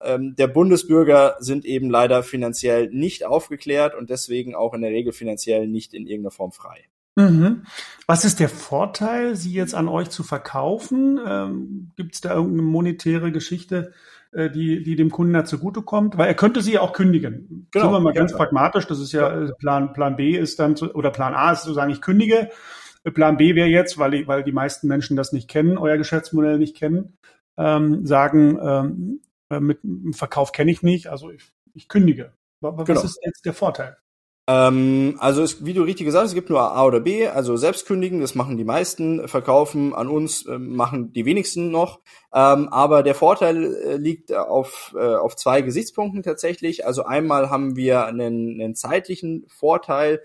[0.00, 5.12] ähm, der Bundesbürger sind eben leider finanziell nicht aufgeklärt und deswegen auch in der Regel
[5.12, 6.84] finanziell nicht in irgendeiner Form frei.
[7.16, 7.64] Mhm.
[8.06, 11.18] Was ist der Vorteil, sie jetzt an euch zu verkaufen?
[11.26, 13.92] Ähm, Gibt es da irgendeine monetäre Geschichte,
[14.30, 16.16] äh, die, die dem Kunden da zugutekommt?
[16.16, 17.66] Weil er könnte sie ja auch kündigen.
[17.72, 17.86] Genau.
[17.86, 18.36] Sind wir mal ganz ja.
[18.36, 18.86] pragmatisch.
[18.86, 21.74] Das ist ja, ja, Plan, Plan B ist dann, zu, oder Plan A ist zu
[21.74, 22.48] sagen, ich kündige
[23.04, 26.58] Plan B wäre jetzt, weil, die, weil die meisten Menschen das nicht kennen, euer Geschäftsmodell
[26.58, 27.16] nicht kennen,
[27.56, 29.80] ähm, sagen, ähm, äh, mit
[30.12, 32.32] Verkauf kenne ich nicht, also ich, ich kündige.
[32.60, 33.02] Was genau.
[33.02, 33.96] ist jetzt der Vorteil?
[34.50, 37.56] Ähm, also es, wie du richtig gesagt hast, es gibt nur A oder B, also
[37.56, 42.00] selbst kündigen, das machen die meisten, verkaufen an uns äh, machen die wenigsten noch.
[42.34, 46.84] Ähm, aber der Vorteil äh, liegt auf, äh, auf zwei Gesichtspunkten tatsächlich.
[46.84, 50.20] Also einmal haben wir einen, einen zeitlichen Vorteil,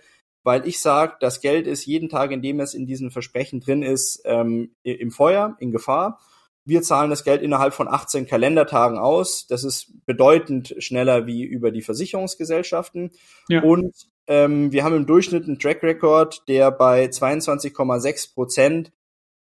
[0.46, 3.82] weil ich sage, das Geld ist jeden Tag, in dem es in diesen Versprechen drin
[3.82, 6.20] ist, ähm, im Feuer, in Gefahr.
[6.64, 9.48] Wir zahlen das Geld innerhalb von 18 Kalendertagen aus.
[9.48, 13.10] Das ist bedeutend schneller wie über die Versicherungsgesellschaften.
[13.50, 13.64] Ja.
[13.64, 13.94] Und
[14.28, 18.92] ähm, wir haben im Durchschnitt einen Track Record, der bei 22,6 Prozent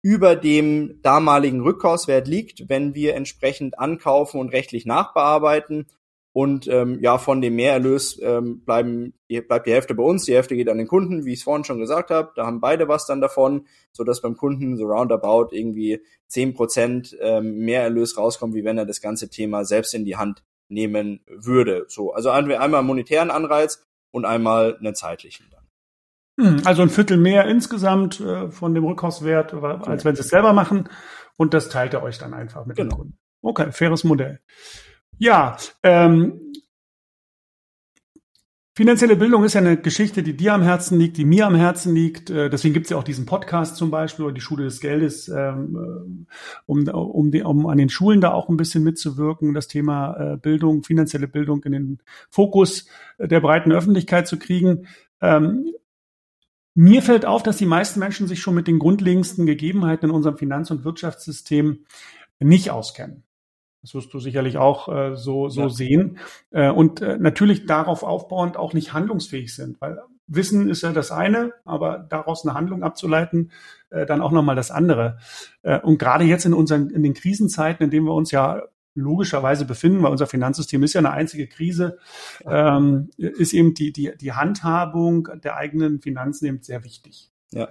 [0.01, 5.85] über dem damaligen Rückkaufswert liegt, wenn wir entsprechend ankaufen und rechtlich nachbearbeiten.
[6.35, 9.13] Und ähm, ja, von dem Mehrerlös ähm, bleiben,
[9.47, 11.63] bleibt die Hälfte bei uns, die Hälfte geht an den Kunden, wie ich es vorhin
[11.63, 12.33] schon gesagt habe.
[12.35, 17.15] Da haben beide was dann davon, so dass beim Kunden so roundabout irgendwie zehn Prozent
[17.21, 21.85] ähm, Mehrerlös rauskommt, wie wenn er das ganze Thema selbst in die Hand nehmen würde.
[21.87, 25.63] So, also einmal einen monetären Anreiz und einmal einen zeitlichen dann.
[26.45, 30.03] Hm, also ein Viertel mehr insgesamt äh, von dem Rückkaufswert, als genau.
[30.03, 30.89] wenn sie es selber machen.
[31.37, 32.89] Und das teilt ihr euch dann einfach mit genau.
[32.89, 33.17] dem Kunden.
[33.41, 34.41] Okay, faires Modell.
[35.17, 36.41] Ja, ähm,
[38.77, 41.95] Finanzielle Bildung ist ja eine Geschichte, die dir am Herzen liegt, die mir am Herzen
[41.95, 42.29] liegt.
[42.29, 45.29] Äh, deswegen gibt es ja auch diesen Podcast zum Beispiel oder die Schule des Geldes,
[45.29, 46.27] ähm,
[46.65, 50.37] um, um, die, um an den Schulen da auch ein bisschen mitzuwirken, das Thema äh,
[50.37, 51.99] Bildung, finanzielle Bildung in den
[52.29, 52.85] Fokus
[53.17, 54.87] der breiten Öffentlichkeit zu kriegen.
[55.21, 55.71] Ähm,
[56.73, 60.37] mir fällt auf, dass die meisten Menschen sich schon mit den grundlegendsten Gegebenheiten in unserem
[60.37, 61.85] Finanz- und Wirtschaftssystem
[62.41, 63.24] nicht auskennen.
[63.85, 65.69] Das wirst du sicherlich auch äh, so, so ja.
[65.69, 66.17] sehen.
[66.49, 71.11] Äh, und äh, natürlich darauf aufbauend auch nicht handlungsfähig sind, weil Wissen ist ja das
[71.11, 73.51] eine, aber daraus eine Handlung abzuleiten,
[73.91, 75.19] äh, dann auch nochmal das andere.
[75.61, 78.63] Äh, und gerade jetzt in unseren, in den Krisenzeiten, in denen wir uns ja
[78.95, 81.99] logischerweise befinden, weil unser Finanzsystem ist ja eine einzige Krise,
[82.47, 87.29] ähm, ist eben die, die, die Handhabung der eigenen Finanzen eben sehr wichtig.
[87.51, 87.67] Ja.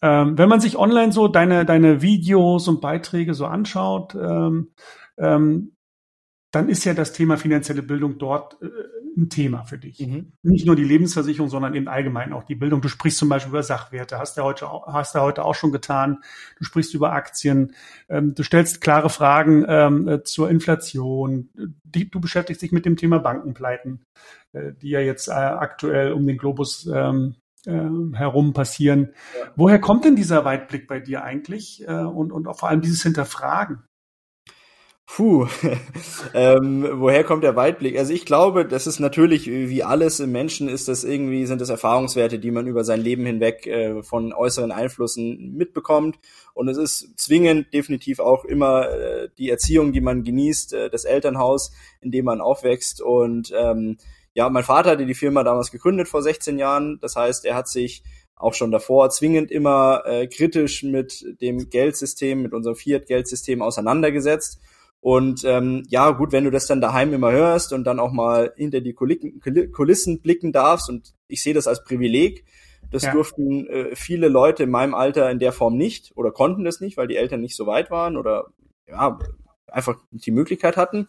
[0.00, 4.70] Ähm, wenn man sich online so deine, deine Videos und Beiträge so anschaut, ähm,
[5.18, 5.72] ähm,
[6.50, 8.68] dann ist ja das Thema finanzielle Bildung dort äh,
[9.16, 10.00] ein Thema für dich.
[10.00, 10.32] Mhm.
[10.42, 12.80] Nicht nur die Lebensversicherung, sondern eben allgemein auch die Bildung.
[12.80, 16.18] Du sprichst zum Beispiel über Sachwerte, hast du heute, hast du heute auch schon getan.
[16.56, 17.74] Du sprichst über Aktien.
[18.08, 21.50] Ähm, du stellst klare Fragen ähm, äh, zur Inflation.
[21.84, 24.04] Die, du beschäftigst dich mit dem Thema Bankenpleiten,
[24.52, 27.34] äh, die ja jetzt äh, aktuell um den Globus ähm,
[27.66, 29.10] äh, herum passieren.
[29.38, 29.52] Ja.
[29.56, 33.02] Woher kommt denn dieser Weitblick bei dir eigentlich äh, und, und auch vor allem dieses
[33.02, 33.82] Hinterfragen?
[35.10, 35.48] Puh,
[36.34, 37.98] ähm, woher kommt der Weitblick?
[37.98, 41.70] Also ich glaube, das ist natürlich wie alles im Menschen ist das irgendwie sind das
[41.70, 46.18] Erfahrungswerte, die man über sein Leben hinweg äh, von äußeren Einflüssen mitbekommt.
[46.52, 51.04] Und es ist zwingend definitiv auch immer äh, die Erziehung, die man genießt, äh, das
[51.04, 53.00] Elternhaus, in dem man aufwächst.
[53.00, 53.96] Und ähm,
[54.34, 57.66] ja, mein Vater hatte die Firma damals gegründet vor 16 Jahren, das heißt, er hat
[57.66, 58.04] sich
[58.36, 64.60] auch schon davor zwingend immer äh, kritisch mit dem Geldsystem, mit unserem Fiat-Geldsystem auseinandergesetzt
[65.00, 68.52] und ähm, ja, gut, wenn du das dann daheim immer hörst und dann auch mal
[68.56, 72.44] hinter die Kulissen blicken darfst, und ich sehe das als Privileg,
[72.90, 73.12] das ja.
[73.12, 76.96] durften äh, viele Leute in meinem Alter in der Form nicht oder konnten das nicht,
[76.96, 78.46] weil die Eltern nicht so weit waren oder
[78.88, 79.18] ja,
[79.66, 81.06] einfach nicht die Möglichkeit hatten.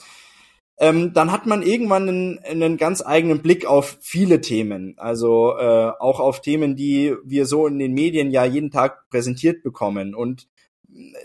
[0.78, 5.92] Ähm, dann hat man irgendwann einen, einen ganz eigenen Blick auf viele Themen, also äh,
[6.00, 10.16] auch auf Themen, die wir so in den Medien ja jeden Tag präsentiert bekommen.
[10.16, 10.48] Und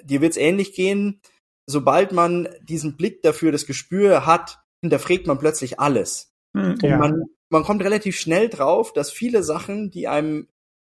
[0.02, 1.20] dir wird's ähnlich gehen
[1.66, 6.34] sobald man diesen Blick dafür, das Gespür hat, hinterfragt man plötzlich alles.
[6.54, 6.94] Hm, ja.
[6.94, 10.48] Und man, man kommt relativ schnell drauf, dass viele Sachen, die einem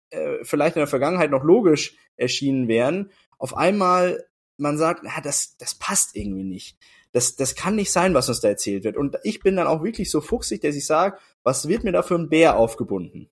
[0.09, 4.25] äh, vielleicht in der Vergangenheit noch logisch erschienen wären, auf einmal
[4.57, 6.77] man sagt, na, das, das passt irgendwie nicht.
[7.11, 8.97] Das, das kann nicht sein, was uns da erzählt wird.
[8.97, 12.03] Und ich bin dann auch wirklich so fuchsig, dass ich sage, was wird mir da
[12.03, 13.29] für ein Bär aufgebunden?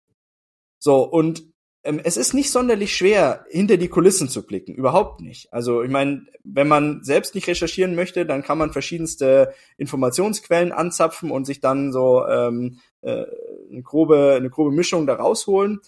[0.80, 1.53] So, und
[1.84, 4.74] es ist nicht sonderlich schwer, hinter die Kulissen zu blicken.
[4.74, 5.52] Überhaupt nicht.
[5.52, 11.30] Also ich meine, wenn man selbst nicht recherchieren möchte, dann kann man verschiedenste Informationsquellen anzapfen
[11.30, 13.26] und sich dann so ähm, äh,
[13.70, 15.82] eine, grobe, eine grobe Mischung da rausholen.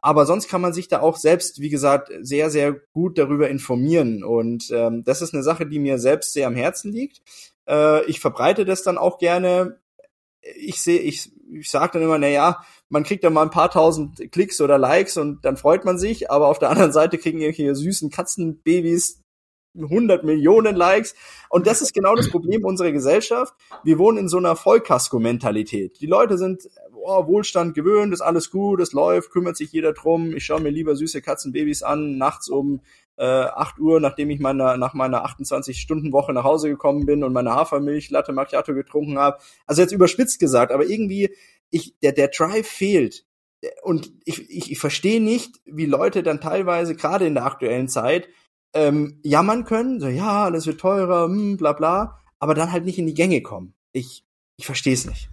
[0.00, 4.22] Aber sonst kann man sich da auch selbst, wie gesagt, sehr, sehr gut darüber informieren.
[4.22, 7.22] Und ähm, das ist eine Sache, die mir selbst sehr am Herzen liegt.
[7.66, 9.80] Äh, ich verbreite das dann auch gerne.
[10.56, 13.70] Ich sehe, ich, ich sage dann immer, na ja, man kriegt dann mal ein paar
[13.70, 17.40] tausend Klicks oder Likes und dann freut man sich, aber auf der anderen Seite kriegen
[17.40, 19.22] irgendwelche süßen Katzenbabys
[19.74, 21.14] 100 Millionen Likes.
[21.48, 23.54] Und das ist genau das Problem unserer Gesellschaft.
[23.84, 26.00] Wir wohnen in so einer Vollkasko-Mentalität.
[26.00, 30.34] Die Leute sind oh, Wohlstand gewöhnt, ist alles gut, es läuft, kümmert sich jeder drum.
[30.36, 32.80] Ich schaue mir lieber süße Katzenbabys an, nachts um
[33.16, 37.54] äh, 8 Uhr, nachdem ich meiner, nach meiner 28-Stunden-Woche nach Hause gekommen bin und meine
[37.54, 39.38] Hafermilch, Latte Macchiato getrunken habe.
[39.66, 41.34] Also jetzt überspitzt gesagt, aber irgendwie
[41.70, 43.24] ich, der, der Drive fehlt.
[43.82, 48.28] Und ich, ich, ich verstehe nicht, wie Leute dann teilweise, gerade in der aktuellen Zeit,
[48.74, 52.98] ähm, jammern können, so ja, alles wird teurer, hm, bla bla, aber dann halt nicht
[52.98, 53.74] in die Gänge kommen.
[53.92, 54.24] Ich,
[54.56, 55.28] ich verstehe es nicht.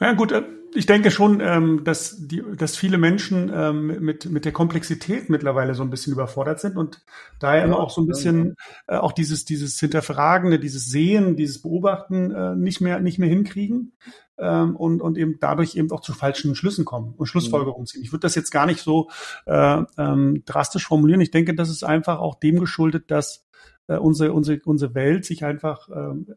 [0.00, 0.42] Ja gut, äh,
[0.76, 5.74] ich denke schon, ähm, dass, die, dass viele Menschen ähm, mit, mit der Komplexität mittlerweile
[5.74, 7.04] so ein bisschen überfordert sind und
[7.38, 12.30] daher immer auch so ein bisschen äh, auch dieses, dieses Hinterfragende, dieses Sehen, dieses Beobachten
[12.30, 13.92] äh, nicht mehr, nicht mehr hinkriegen
[14.38, 18.02] ähm, und, und eben dadurch eben auch zu falschen Schlüssen kommen und Schlussfolgerungen ziehen.
[18.02, 19.08] Ich würde das jetzt gar nicht so
[19.46, 21.20] äh, ähm, drastisch formulieren.
[21.20, 23.46] Ich denke, das ist einfach auch dem geschuldet, dass
[23.88, 26.34] äh, unsere, unsere, unsere Welt sich einfach ähm,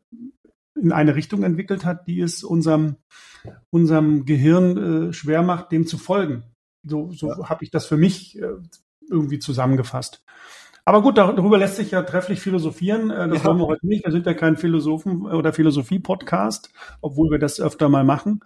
[0.81, 2.95] in eine Richtung entwickelt hat, die es unserem,
[3.69, 6.43] unserem Gehirn äh, schwer macht, dem zu folgen.
[6.83, 7.49] So, so ja.
[7.49, 8.47] habe ich das für mich äh,
[9.09, 10.23] irgendwie zusammengefasst.
[10.89, 13.11] Aber gut, darüber lässt sich ja trefflich philosophieren.
[13.11, 13.45] Äh, das ja.
[13.45, 14.05] wollen wir heute nicht.
[14.05, 18.39] Wir sind ja kein Philosophen- oder Philosophie-Podcast, obwohl wir das öfter mal machen.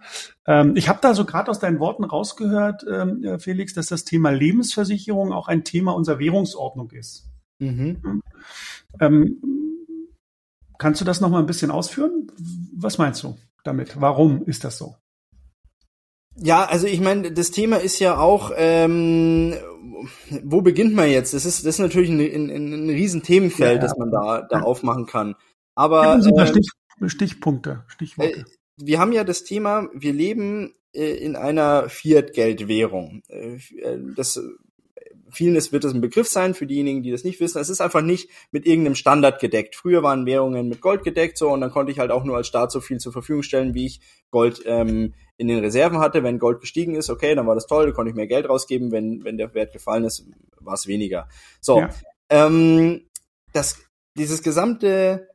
[0.46, 4.04] Ähm, ich habe da so gerade aus deinen Worten rausgehört, ähm, äh, Felix, dass das
[4.04, 7.30] Thema Lebensversicherung auch ein Thema unserer Währungsordnung ist.
[7.60, 8.20] Mhm.
[9.00, 9.40] Ähm,
[10.84, 12.30] Kannst du das noch mal ein bisschen ausführen?
[12.76, 13.98] Was meinst du damit?
[14.02, 14.96] Warum ist das so?
[16.36, 19.54] Ja, also ich meine, das Thema ist ja auch, ähm,
[20.42, 21.32] wo beginnt man jetzt?
[21.32, 25.06] Das ist, das ist natürlich ein, ein, ein Riesenthemenfeld, ja, das man da, da aufmachen
[25.06, 25.36] kann.
[25.74, 26.68] Aber äh, Stich,
[27.06, 28.40] Stichpunkte, Stichworte.
[28.40, 28.44] Äh,
[28.76, 33.22] wir haben ja das Thema, wir leben äh, in einer Fiat-Geldwährung.
[33.28, 34.38] Äh, äh das
[35.34, 37.58] vielen ist, wird es ein Begriff sein für diejenigen, die das nicht wissen.
[37.60, 39.76] Es ist einfach nicht mit irgendeinem Standard gedeckt.
[39.76, 42.46] Früher waren Währungen mit Gold gedeckt so und dann konnte ich halt auch nur als
[42.46, 46.22] Staat so viel zur Verfügung stellen, wie ich Gold ähm, in den Reserven hatte.
[46.22, 48.92] Wenn Gold gestiegen ist, okay, dann war das toll, da konnte ich mehr Geld rausgeben.
[48.92, 50.24] Wenn, wenn der Wert gefallen ist,
[50.60, 51.28] war es weniger.
[51.60, 51.90] So, ja.
[52.30, 53.08] ähm,
[53.52, 53.78] das,
[54.16, 55.28] dieses gesamte,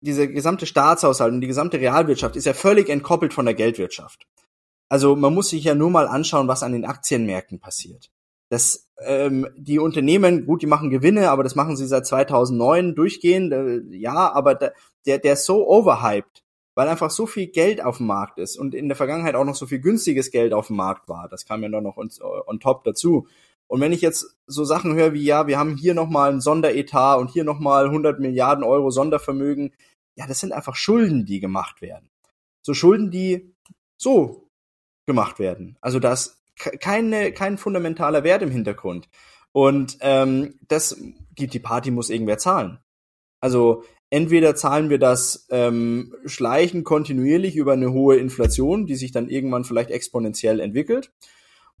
[0.00, 4.26] diese gesamte Staatshaushalt und die gesamte Realwirtschaft ist ja völlig entkoppelt von der Geldwirtschaft.
[4.88, 8.10] Also man muss sich ja nur mal anschauen, was an den Aktienmärkten passiert
[8.48, 13.52] dass ähm, die Unternehmen, gut, die machen Gewinne, aber das machen sie seit 2009 durchgehend,
[13.52, 14.70] äh, ja, aber da,
[15.06, 18.74] der, der ist so overhyped, weil einfach so viel Geld auf dem Markt ist und
[18.74, 21.28] in der Vergangenheit auch noch so viel günstiges Geld auf dem Markt war.
[21.28, 22.10] Das kam ja dann noch on,
[22.46, 23.26] on top dazu.
[23.68, 27.18] Und wenn ich jetzt so Sachen höre wie, ja, wir haben hier nochmal ein Sonderetat
[27.18, 29.74] und hier nochmal 100 Milliarden Euro Sondervermögen,
[30.14, 32.08] ja, das sind einfach Schulden, die gemacht werden.
[32.62, 33.52] So Schulden, die
[33.96, 34.48] so
[35.06, 35.76] gemacht werden.
[35.80, 39.08] Also das keine, kein fundamentaler Wert im Hintergrund.
[39.52, 40.96] Und ähm, das,
[41.38, 42.78] die, die Party muss irgendwer zahlen.
[43.40, 49.28] Also entweder zahlen wir das ähm, schleichend kontinuierlich über eine hohe Inflation, die sich dann
[49.28, 51.12] irgendwann vielleicht exponentiell entwickelt,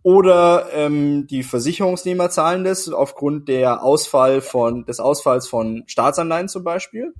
[0.02, 6.62] oder ähm, die Versicherungsnehmer zahlen das aufgrund der Ausfall von des Ausfalls von Staatsanleihen zum
[6.62, 7.12] Beispiel,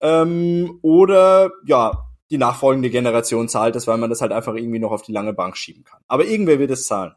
[0.00, 4.92] ähm, oder ja die nachfolgende Generation zahlt das, weil man das halt einfach irgendwie noch
[4.92, 6.00] auf die lange Bank schieben kann.
[6.06, 7.14] Aber irgendwer wird es zahlen.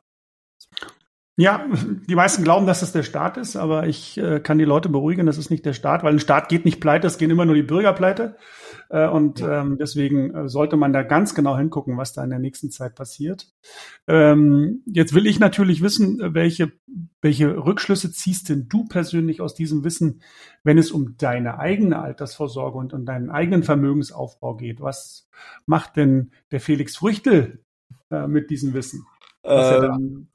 [1.37, 1.65] Ja,
[2.07, 5.25] die meisten glauben, dass es der Staat ist, aber ich äh, kann die Leute beruhigen,
[5.25, 7.55] das ist nicht der Staat, weil ein Staat geht nicht pleite, es gehen immer nur
[7.55, 8.35] die Bürger pleite.
[8.89, 12.39] Äh, und ähm, deswegen äh, sollte man da ganz genau hingucken, was da in der
[12.39, 13.47] nächsten Zeit passiert.
[14.07, 16.73] Ähm, jetzt will ich natürlich wissen, welche,
[17.21, 20.21] welche Rückschlüsse ziehst denn du persönlich aus diesem Wissen,
[20.63, 24.81] wenn es um deine eigene Altersvorsorge und um deinen eigenen Vermögensaufbau geht?
[24.81, 25.29] Was
[25.65, 27.63] macht denn der Felix Früchtel
[28.09, 29.05] äh, mit diesem Wissen?
[29.43, 30.27] Ähm,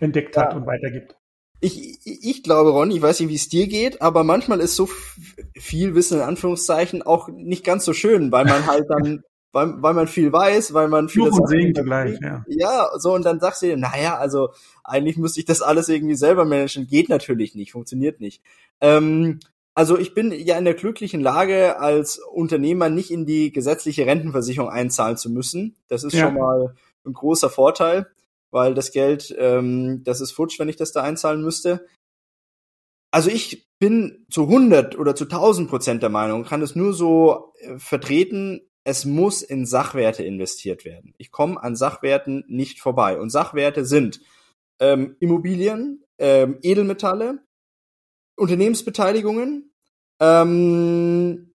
[0.00, 0.58] entdeckt hat ja.
[0.58, 1.16] und weitergibt.
[1.60, 4.86] Ich, ich glaube, Ron, ich weiß nicht, wie es dir geht, aber manchmal ist so
[5.56, 9.22] viel Wissen in Anführungszeichen auch nicht ganz so schön, weil man halt dann,
[9.54, 12.44] weil, weil man viel weiß, weil man viel Segen zugleich, ja.
[12.48, 14.50] Ja, so und dann sagst du dir, naja, also
[14.82, 16.86] eigentlich müsste ich das alles irgendwie selber managen.
[16.86, 18.42] Geht natürlich nicht, funktioniert nicht.
[18.80, 19.40] Ähm,
[19.74, 24.68] also ich bin ja in der glücklichen Lage, als Unternehmer nicht in die gesetzliche Rentenversicherung
[24.68, 25.76] einzahlen zu müssen.
[25.88, 26.26] Das ist ja.
[26.26, 26.74] schon mal
[27.06, 28.06] ein großer Vorteil
[28.54, 31.88] weil das Geld, ähm, das ist futsch, wenn ich das da einzahlen müsste.
[33.10, 37.52] Also ich bin zu 100 oder zu 1000 Prozent der Meinung, kann es nur so
[37.58, 41.14] äh, vertreten, es muss in Sachwerte investiert werden.
[41.18, 43.18] Ich komme an Sachwerten nicht vorbei.
[43.18, 44.20] Und Sachwerte sind
[44.78, 47.42] ähm, Immobilien, ähm, Edelmetalle,
[48.36, 49.72] Unternehmensbeteiligungen,
[50.20, 51.54] ähm,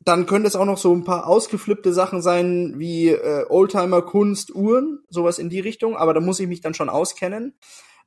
[0.00, 4.54] dann könnte es auch noch so ein paar ausgeflippte Sachen sein, wie äh, Oldtimer, Kunst,
[4.54, 7.58] Uhren, sowas in die Richtung, aber da muss ich mich dann schon auskennen.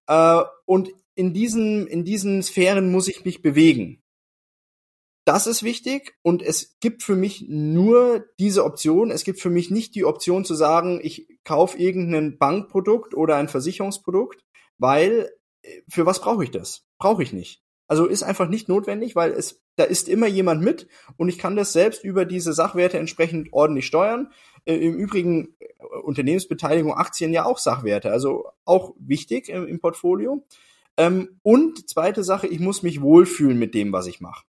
[0.07, 4.00] Äh, und in diesen, in diesen Sphären muss ich mich bewegen.
[5.31, 9.11] Das ist wichtig und es gibt für mich nur diese Option.
[9.11, 13.47] Es gibt für mich nicht die Option zu sagen, ich kaufe irgendein Bankprodukt oder ein
[13.47, 14.43] Versicherungsprodukt,
[14.77, 16.83] weil äh, für was brauche ich das?
[16.97, 17.63] Brauche ich nicht.
[17.87, 21.55] Also ist einfach nicht notwendig, weil es da ist immer jemand mit und ich kann
[21.55, 24.33] das selbst über diese Sachwerte entsprechend ordentlich steuern.
[24.65, 30.45] Äh, Im Übrigen äh, Unternehmensbeteiligung, Aktien ja auch Sachwerte, also auch wichtig im, im Portfolio.
[30.97, 34.43] Ähm, und zweite Sache, ich muss mich wohlfühlen mit dem, was ich mache.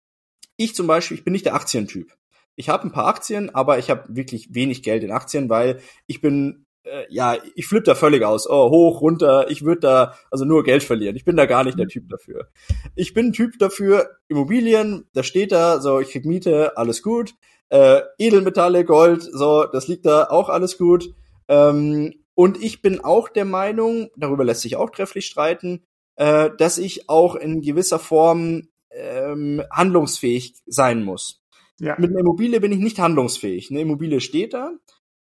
[0.60, 2.12] Ich zum Beispiel, ich bin nicht der Aktientyp.
[2.54, 6.20] Ich habe ein paar Aktien, aber ich habe wirklich wenig Geld in Aktien, weil ich
[6.20, 8.46] bin äh, ja, ich flippe da völlig aus.
[8.46, 9.50] Oh, hoch, runter.
[9.50, 11.16] Ich würde da also nur Geld verlieren.
[11.16, 12.48] Ich bin da gar nicht der Typ dafür.
[12.94, 17.32] Ich bin ein Typ dafür, Immobilien, da steht da, so, ich krieg Miete, alles gut.
[17.70, 21.14] Äh, Edelmetalle, Gold, so, das liegt da auch alles gut.
[21.48, 26.76] Ähm, und ich bin auch der Meinung, darüber lässt sich auch trefflich streiten, äh, dass
[26.76, 28.64] ich auch in gewisser Form
[29.00, 31.40] ähm, handlungsfähig sein muss.
[31.78, 31.96] Ja.
[31.98, 33.70] Mit einer Immobilie bin ich nicht handlungsfähig.
[33.70, 34.72] Eine Immobilie steht da,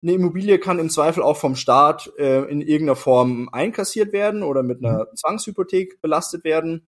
[0.04, 4.62] eine Immobilie kann im Zweifel auch vom Staat äh, in irgendeiner Form einkassiert werden oder
[4.62, 5.16] mit einer mhm.
[5.16, 6.88] Zwangshypothek belastet werden.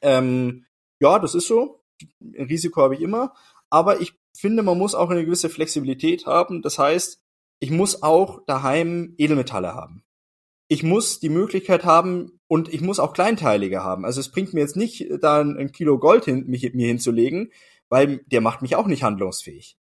[0.00, 0.64] Ähm,
[0.98, 1.82] ja, das ist so.
[2.20, 3.34] Ein Risiko habe ich immer.
[3.68, 6.62] Aber ich finde, man muss auch eine gewisse Flexibilität haben.
[6.62, 7.22] Das heißt,
[7.60, 10.02] ich muss auch daheim Edelmetalle haben.
[10.68, 14.04] Ich muss die Möglichkeit haben und ich muss auch Kleinteilige haben.
[14.04, 17.50] Also es bringt mir jetzt nicht, da ein Kilo Gold hin, mich, mir hinzulegen,
[17.88, 19.76] weil der macht mich auch nicht handlungsfähig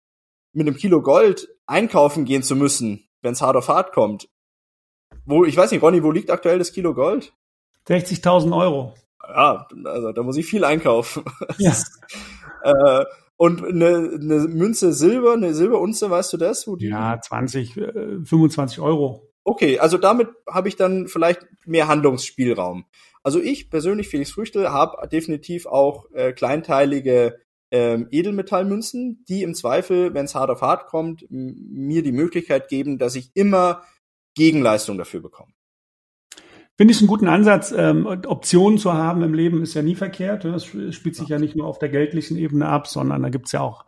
[0.53, 4.29] mit einem Kilo Gold einkaufen gehen zu müssen, wenn es hart auf hart kommt.
[5.25, 7.33] Wo, ich weiß nicht, Ronny, wo liegt aktuell das Kilo Gold?
[7.89, 8.95] 60.000 Euro.
[9.29, 11.25] Ja, also da muss ich viel einkaufen.
[11.59, 11.75] Ja.
[12.63, 13.05] äh,
[13.37, 16.69] und eine, eine Münze Silber, eine Silberunze, weißt du das?
[16.79, 17.75] Ja, 20,
[18.25, 19.30] 25 äh, Euro.
[19.45, 22.85] Okay, also damit habe ich dann vielleicht mehr Handlungsspielraum.
[23.23, 27.39] Also ich persönlich, Felix Früchtel, habe definitiv auch äh, kleinteilige
[27.71, 32.99] ähm, Edelmetallmünzen, die im Zweifel, wenn es hart auf hart kommt, mir die Möglichkeit geben,
[32.99, 33.83] dass ich immer
[34.35, 35.53] Gegenleistung dafür bekomme.
[36.77, 37.73] Finde ich einen guten Ansatz.
[37.77, 40.45] Ähm, Optionen zu haben im Leben ist ja nie verkehrt.
[40.47, 43.61] Das spielt sich ja nicht nur auf der geldlichen Ebene ab, sondern da gibt's ja
[43.61, 43.85] auch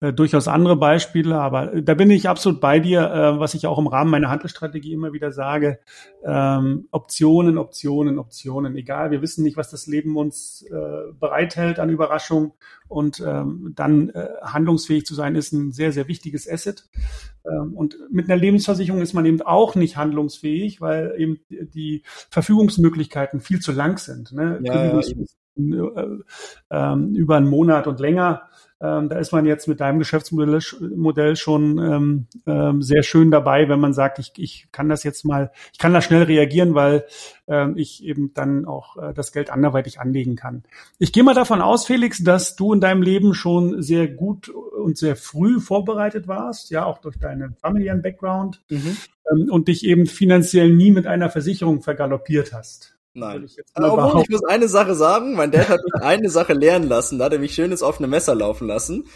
[0.00, 1.40] äh, durchaus andere Beispiele.
[1.40, 4.30] Aber äh, da bin ich absolut bei dir, äh, was ich auch im Rahmen meiner
[4.30, 5.80] Handelsstrategie immer wieder sage.
[6.24, 8.76] Ähm, Optionen, Optionen, Optionen.
[8.76, 12.52] Egal, wir wissen nicht, was das Leben uns äh, bereithält an Überraschungen.
[12.86, 16.88] Und ähm, dann äh, handlungsfähig zu sein, ist ein sehr, sehr wichtiges Asset.
[17.44, 23.40] Ähm, und mit einer Lebensversicherung ist man eben auch nicht handlungsfähig, weil eben die Verfügungsmöglichkeiten
[23.40, 24.32] viel zu lang sind.
[24.32, 24.60] Ne?
[24.62, 25.00] Ja,
[25.58, 28.48] über einen Monat und länger.
[28.80, 30.60] Ähm, da ist man jetzt mit deinem Geschäftsmodell
[30.94, 35.24] Modell schon ähm, ähm, sehr schön dabei, wenn man sagt, ich, ich kann das jetzt
[35.24, 37.04] mal, ich kann da schnell reagieren, weil
[37.48, 40.62] ähm, ich eben dann auch äh, das Geld anderweitig anlegen kann.
[40.98, 44.96] Ich gehe mal davon aus, Felix, dass du in deinem Leben schon sehr gut und
[44.96, 48.96] sehr früh vorbereitet warst, ja, auch durch deinen familiären Background mhm.
[49.32, 52.97] ähm, und dich eben finanziell nie mit einer Versicherung vergaloppiert hast.
[53.18, 53.44] Nein.
[53.44, 57.18] Ich Obwohl, ich muss eine Sache sagen, mein Dad hat mich eine Sache lernen lassen,
[57.18, 59.06] da hat er mich schönes offene Messer laufen lassen.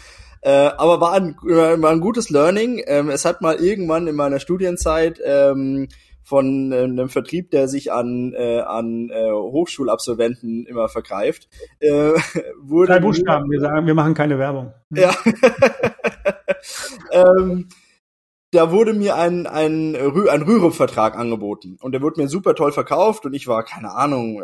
[0.41, 2.83] Äh, aber war ein, war ein gutes Learning.
[2.85, 5.87] Ähm, es hat mal irgendwann in meiner Studienzeit ähm,
[6.21, 11.47] von äh, einem Vertrieb, der sich an, äh, an äh, Hochschulabsolventen immer vergreift.
[11.79, 11.89] Äh,
[12.61, 14.73] wurde Drei Buchstaben, wir sagen, wir machen keine Werbung.
[14.89, 15.13] Ja.
[17.11, 17.69] ähm,
[18.53, 21.77] da wurde mir ein, ein, ein Rürup-Vertrag angeboten.
[21.81, 23.25] Und der wurde mir super toll verkauft.
[23.25, 24.41] Und ich war, keine Ahnung,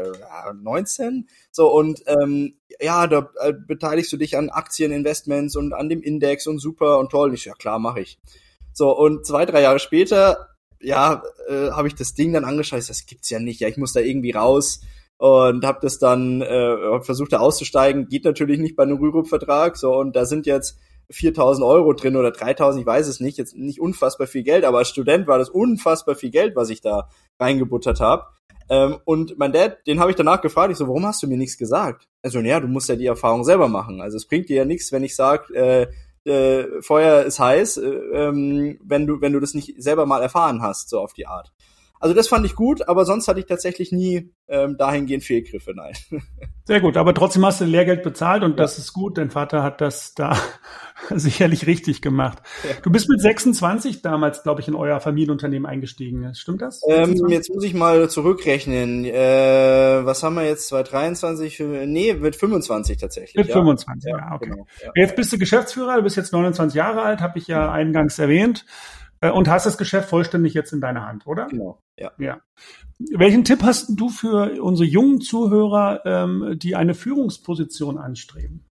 [0.61, 1.07] 19.
[1.27, 6.01] Äh, so und ähm, ja, da äh, beteiligst du dich an Aktieninvestments und an dem
[6.01, 7.29] Index und super und toll.
[7.29, 8.19] Und ich, ja klar, mache ich.
[8.73, 10.49] So, und zwei, drei Jahre später,
[10.81, 13.93] ja, äh, habe ich das Ding dann angeschaut, das gibt's ja nicht, ja, ich muss
[13.93, 14.81] da irgendwie raus.
[15.17, 19.97] Und habe das dann äh, versucht da auszusteigen, geht natürlich nicht bei einem Rürup-Vertrag, so
[19.97, 20.77] und da sind jetzt
[21.11, 24.79] 4000 Euro drin oder 3000, ich weiß es nicht, jetzt nicht unfassbar viel Geld, aber
[24.79, 28.25] als Student war das unfassbar viel Geld, was ich da reingebuttert habe.
[28.69, 31.37] Ähm, und mein Dad, den habe ich danach gefragt, ich so, warum hast du mir
[31.37, 32.07] nichts gesagt?
[32.21, 34.01] Also, ja, du musst ja die Erfahrung selber machen.
[34.01, 35.87] Also es bringt dir ja nichts, wenn ich sage, äh,
[36.29, 40.61] äh, Feuer ist heiß, äh, ähm, wenn du wenn du das nicht selber mal erfahren
[40.61, 41.51] hast, so auf die Art.
[41.99, 45.93] Also das fand ich gut, aber sonst hatte ich tatsächlich nie ähm, dahingehend Fehlgriffe, nein.
[46.63, 48.57] Sehr gut, aber trotzdem hast du Lehrgeld bezahlt und ja.
[48.57, 49.17] das ist gut.
[49.17, 50.37] Dein Vater hat das da
[51.09, 52.41] sicherlich richtig gemacht.
[52.63, 52.75] Ja.
[52.83, 56.33] Du bist mit 26 damals, glaube ich, in euer Familienunternehmen eingestiegen.
[56.35, 56.81] Stimmt das?
[56.87, 59.03] Ähm, jetzt muss ich mal zurückrechnen.
[59.03, 60.69] Äh, was haben wir jetzt?
[60.69, 61.59] 2023?
[61.85, 63.35] Nee, mit 25 tatsächlich.
[63.35, 63.55] Mit ja.
[63.55, 64.49] 25, ja, okay.
[64.49, 68.19] Genau, jetzt bist du Geschäftsführer, du bist jetzt 29 Jahre alt, habe ich ja eingangs
[68.19, 68.65] erwähnt.
[69.21, 71.47] Äh, und hast das Geschäft vollständig jetzt in deiner Hand, oder?
[71.47, 72.11] Genau, ja.
[72.17, 72.41] ja.
[73.11, 78.65] Welchen Tipp hast du für unsere jungen Zuhörer, ähm, die eine Führungsposition anstreben?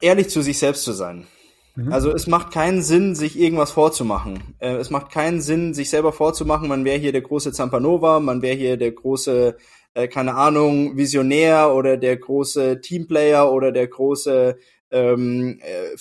[0.00, 1.26] Ehrlich zu sich selbst zu sein.
[1.74, 1.92] Mhm.
[1.92, 4.54] Also es macht keinen Sinn, sich irgendwas vorzumachen.
[4.58, 8.42] Äh, es macht keinen Sinn, sich selber vorzumachen, man wäre hier der große Zampanova, man
[8.42, 9.56] wäre hier der große,
[9.94, 14.56] äh, keine Ahnung, Visionär oder der große Teamplayer oder der große
[14.90, 15.96] ähm, äh,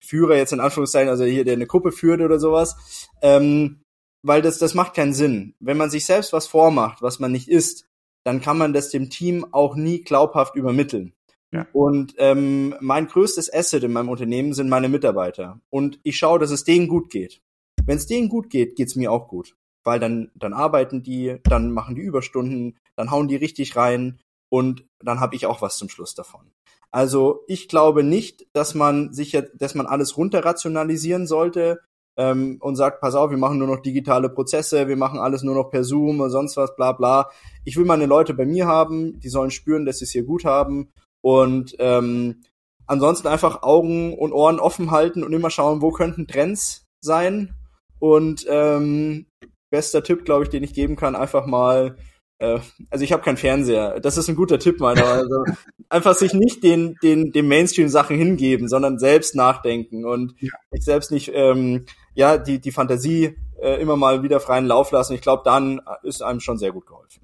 [0.00, 3.80] Führer jetzt in Anführungszeichen, also hier der eine Gruppe führt oder sowas, ähm,
[4.22, 5.54] weil das das macht keinen Sinn.
[5.60, 7.86] Wenn man sich selbst was vormacht, was man nicht ist,
[8.24, 11.12] dann kann man das dem Team auch nie glaubhaft übermitteln.
[11.50, 11.66] Ja.
[11.72, 15.60] Und ähm, mein größtes Asset in meinem Unternehmen sind meine Mitarbeiter.
[15.70, 17.42] Und ich schaue, dass es denen gut geht.
[17.84, 19.56] Wenn es denen gut geht, geht's mir auch gut.
[19.84, 24.86] Weil dann, dann arbeiten die, dann machen die Überstunden, dann hauen die richtig rein und
[25.00, 26.52] dann habe ich auch was zum Schluss davon.
[26.92, 31.80] Also ich glaube nicht, dass man sich jetzt, dass man alles runterrationalisieren sollte
[32.18, 35.54] ähm, und sagt, pass auf, wir machen nur noch digitale Prozesse, wir machen alles nur
[35.54, 37.30] noch per Zoom und sonst was, bla bla.
[37.64, 40.44] Ich will meine Leute bei mir haben, die sollen spüren, dass sie es hier gut
[40.44, 42.42] haben und ähm,
[42.86, 47.54] ansonsten einfach Augen und Ohren offen halten und immer schauen, wo könnten Trends sein.
[48.00, 49.26] Und ähm,
[49.70, 51.96] bester Tipp, glaube ich, den ich geben kann, einfach mal
[52.42, 52.58] äh,
[52.90, 54.00] also ich habe keinen Fernseher.
[54.00, 55.04] Das ist ein guter Tipp meiner.
[55.06, 55.44] Also
[55.92, 60.52] einfach sich nicht den den den Mainstream Sachen hingeben, sondern selbst nachdenken und ja.
[60.70, 65.14] sich selbst nicht ähm, ja die die Fantasie äh, immer mal wieder freien Lauf lassen.
[65.14, 67.22] Ich glaube, dann ist einem schon sehr gut geholfen.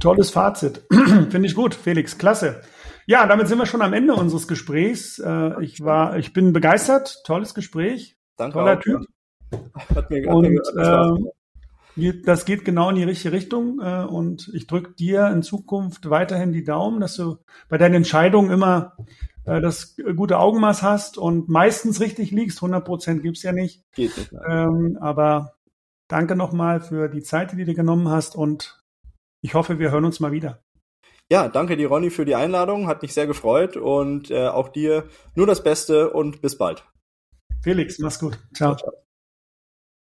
[0.00, 0.82] Tolles Fazit.
[0.90, 2.16] Finde ich gut, Felix.
[2.16, 2.62] Klasse.
[3.06, 5.18] Ja, damit sind wir schon am Ende unseres Gesprächs.
[5.18, 7.22] Äh, ich war, ich bin begeistert.
[7.24, 8.16] Tolles Gespräch.
[8.36, 8.54] Danke.
[8.54, 9.06] Toller auch, Typ.
[9.94, 11.32] Hat mir, hat und, mir
[11.96, 16.52] das geht genau in die richtige Richtung äh, und ich drücke dir in Zukunft weiterhin
[16.52, 17.38] die Daumen, dass du
[17.68, 18.96] bei deinen Entscheidungen immer
[19.44, 22.58] äh, das gute Augenmaß hast und meistens richtig liegst.
[22.58, 23.82] 100 Prozent gibt's ja nicht.
[23.92, 25.54] Geht nicht ähm, aber
[26.08, 28.82] danke nochmal für die Zeit, die du dir genommen hast und
[29.42, 30.62] ich hoffe, wir hören uns mal wieder.
[31.30, 32.88] Ja, danke dir, Ronny, für die Einladung.
[32.88, 36.84] Hat mich sehr gefreut und äh, auch dir nur das Beste und bis bald.
[37.62, 38.38] Felix, mach's gut.
[38.52, 38.74] Ciao.
[38.74, 38.92] ciao.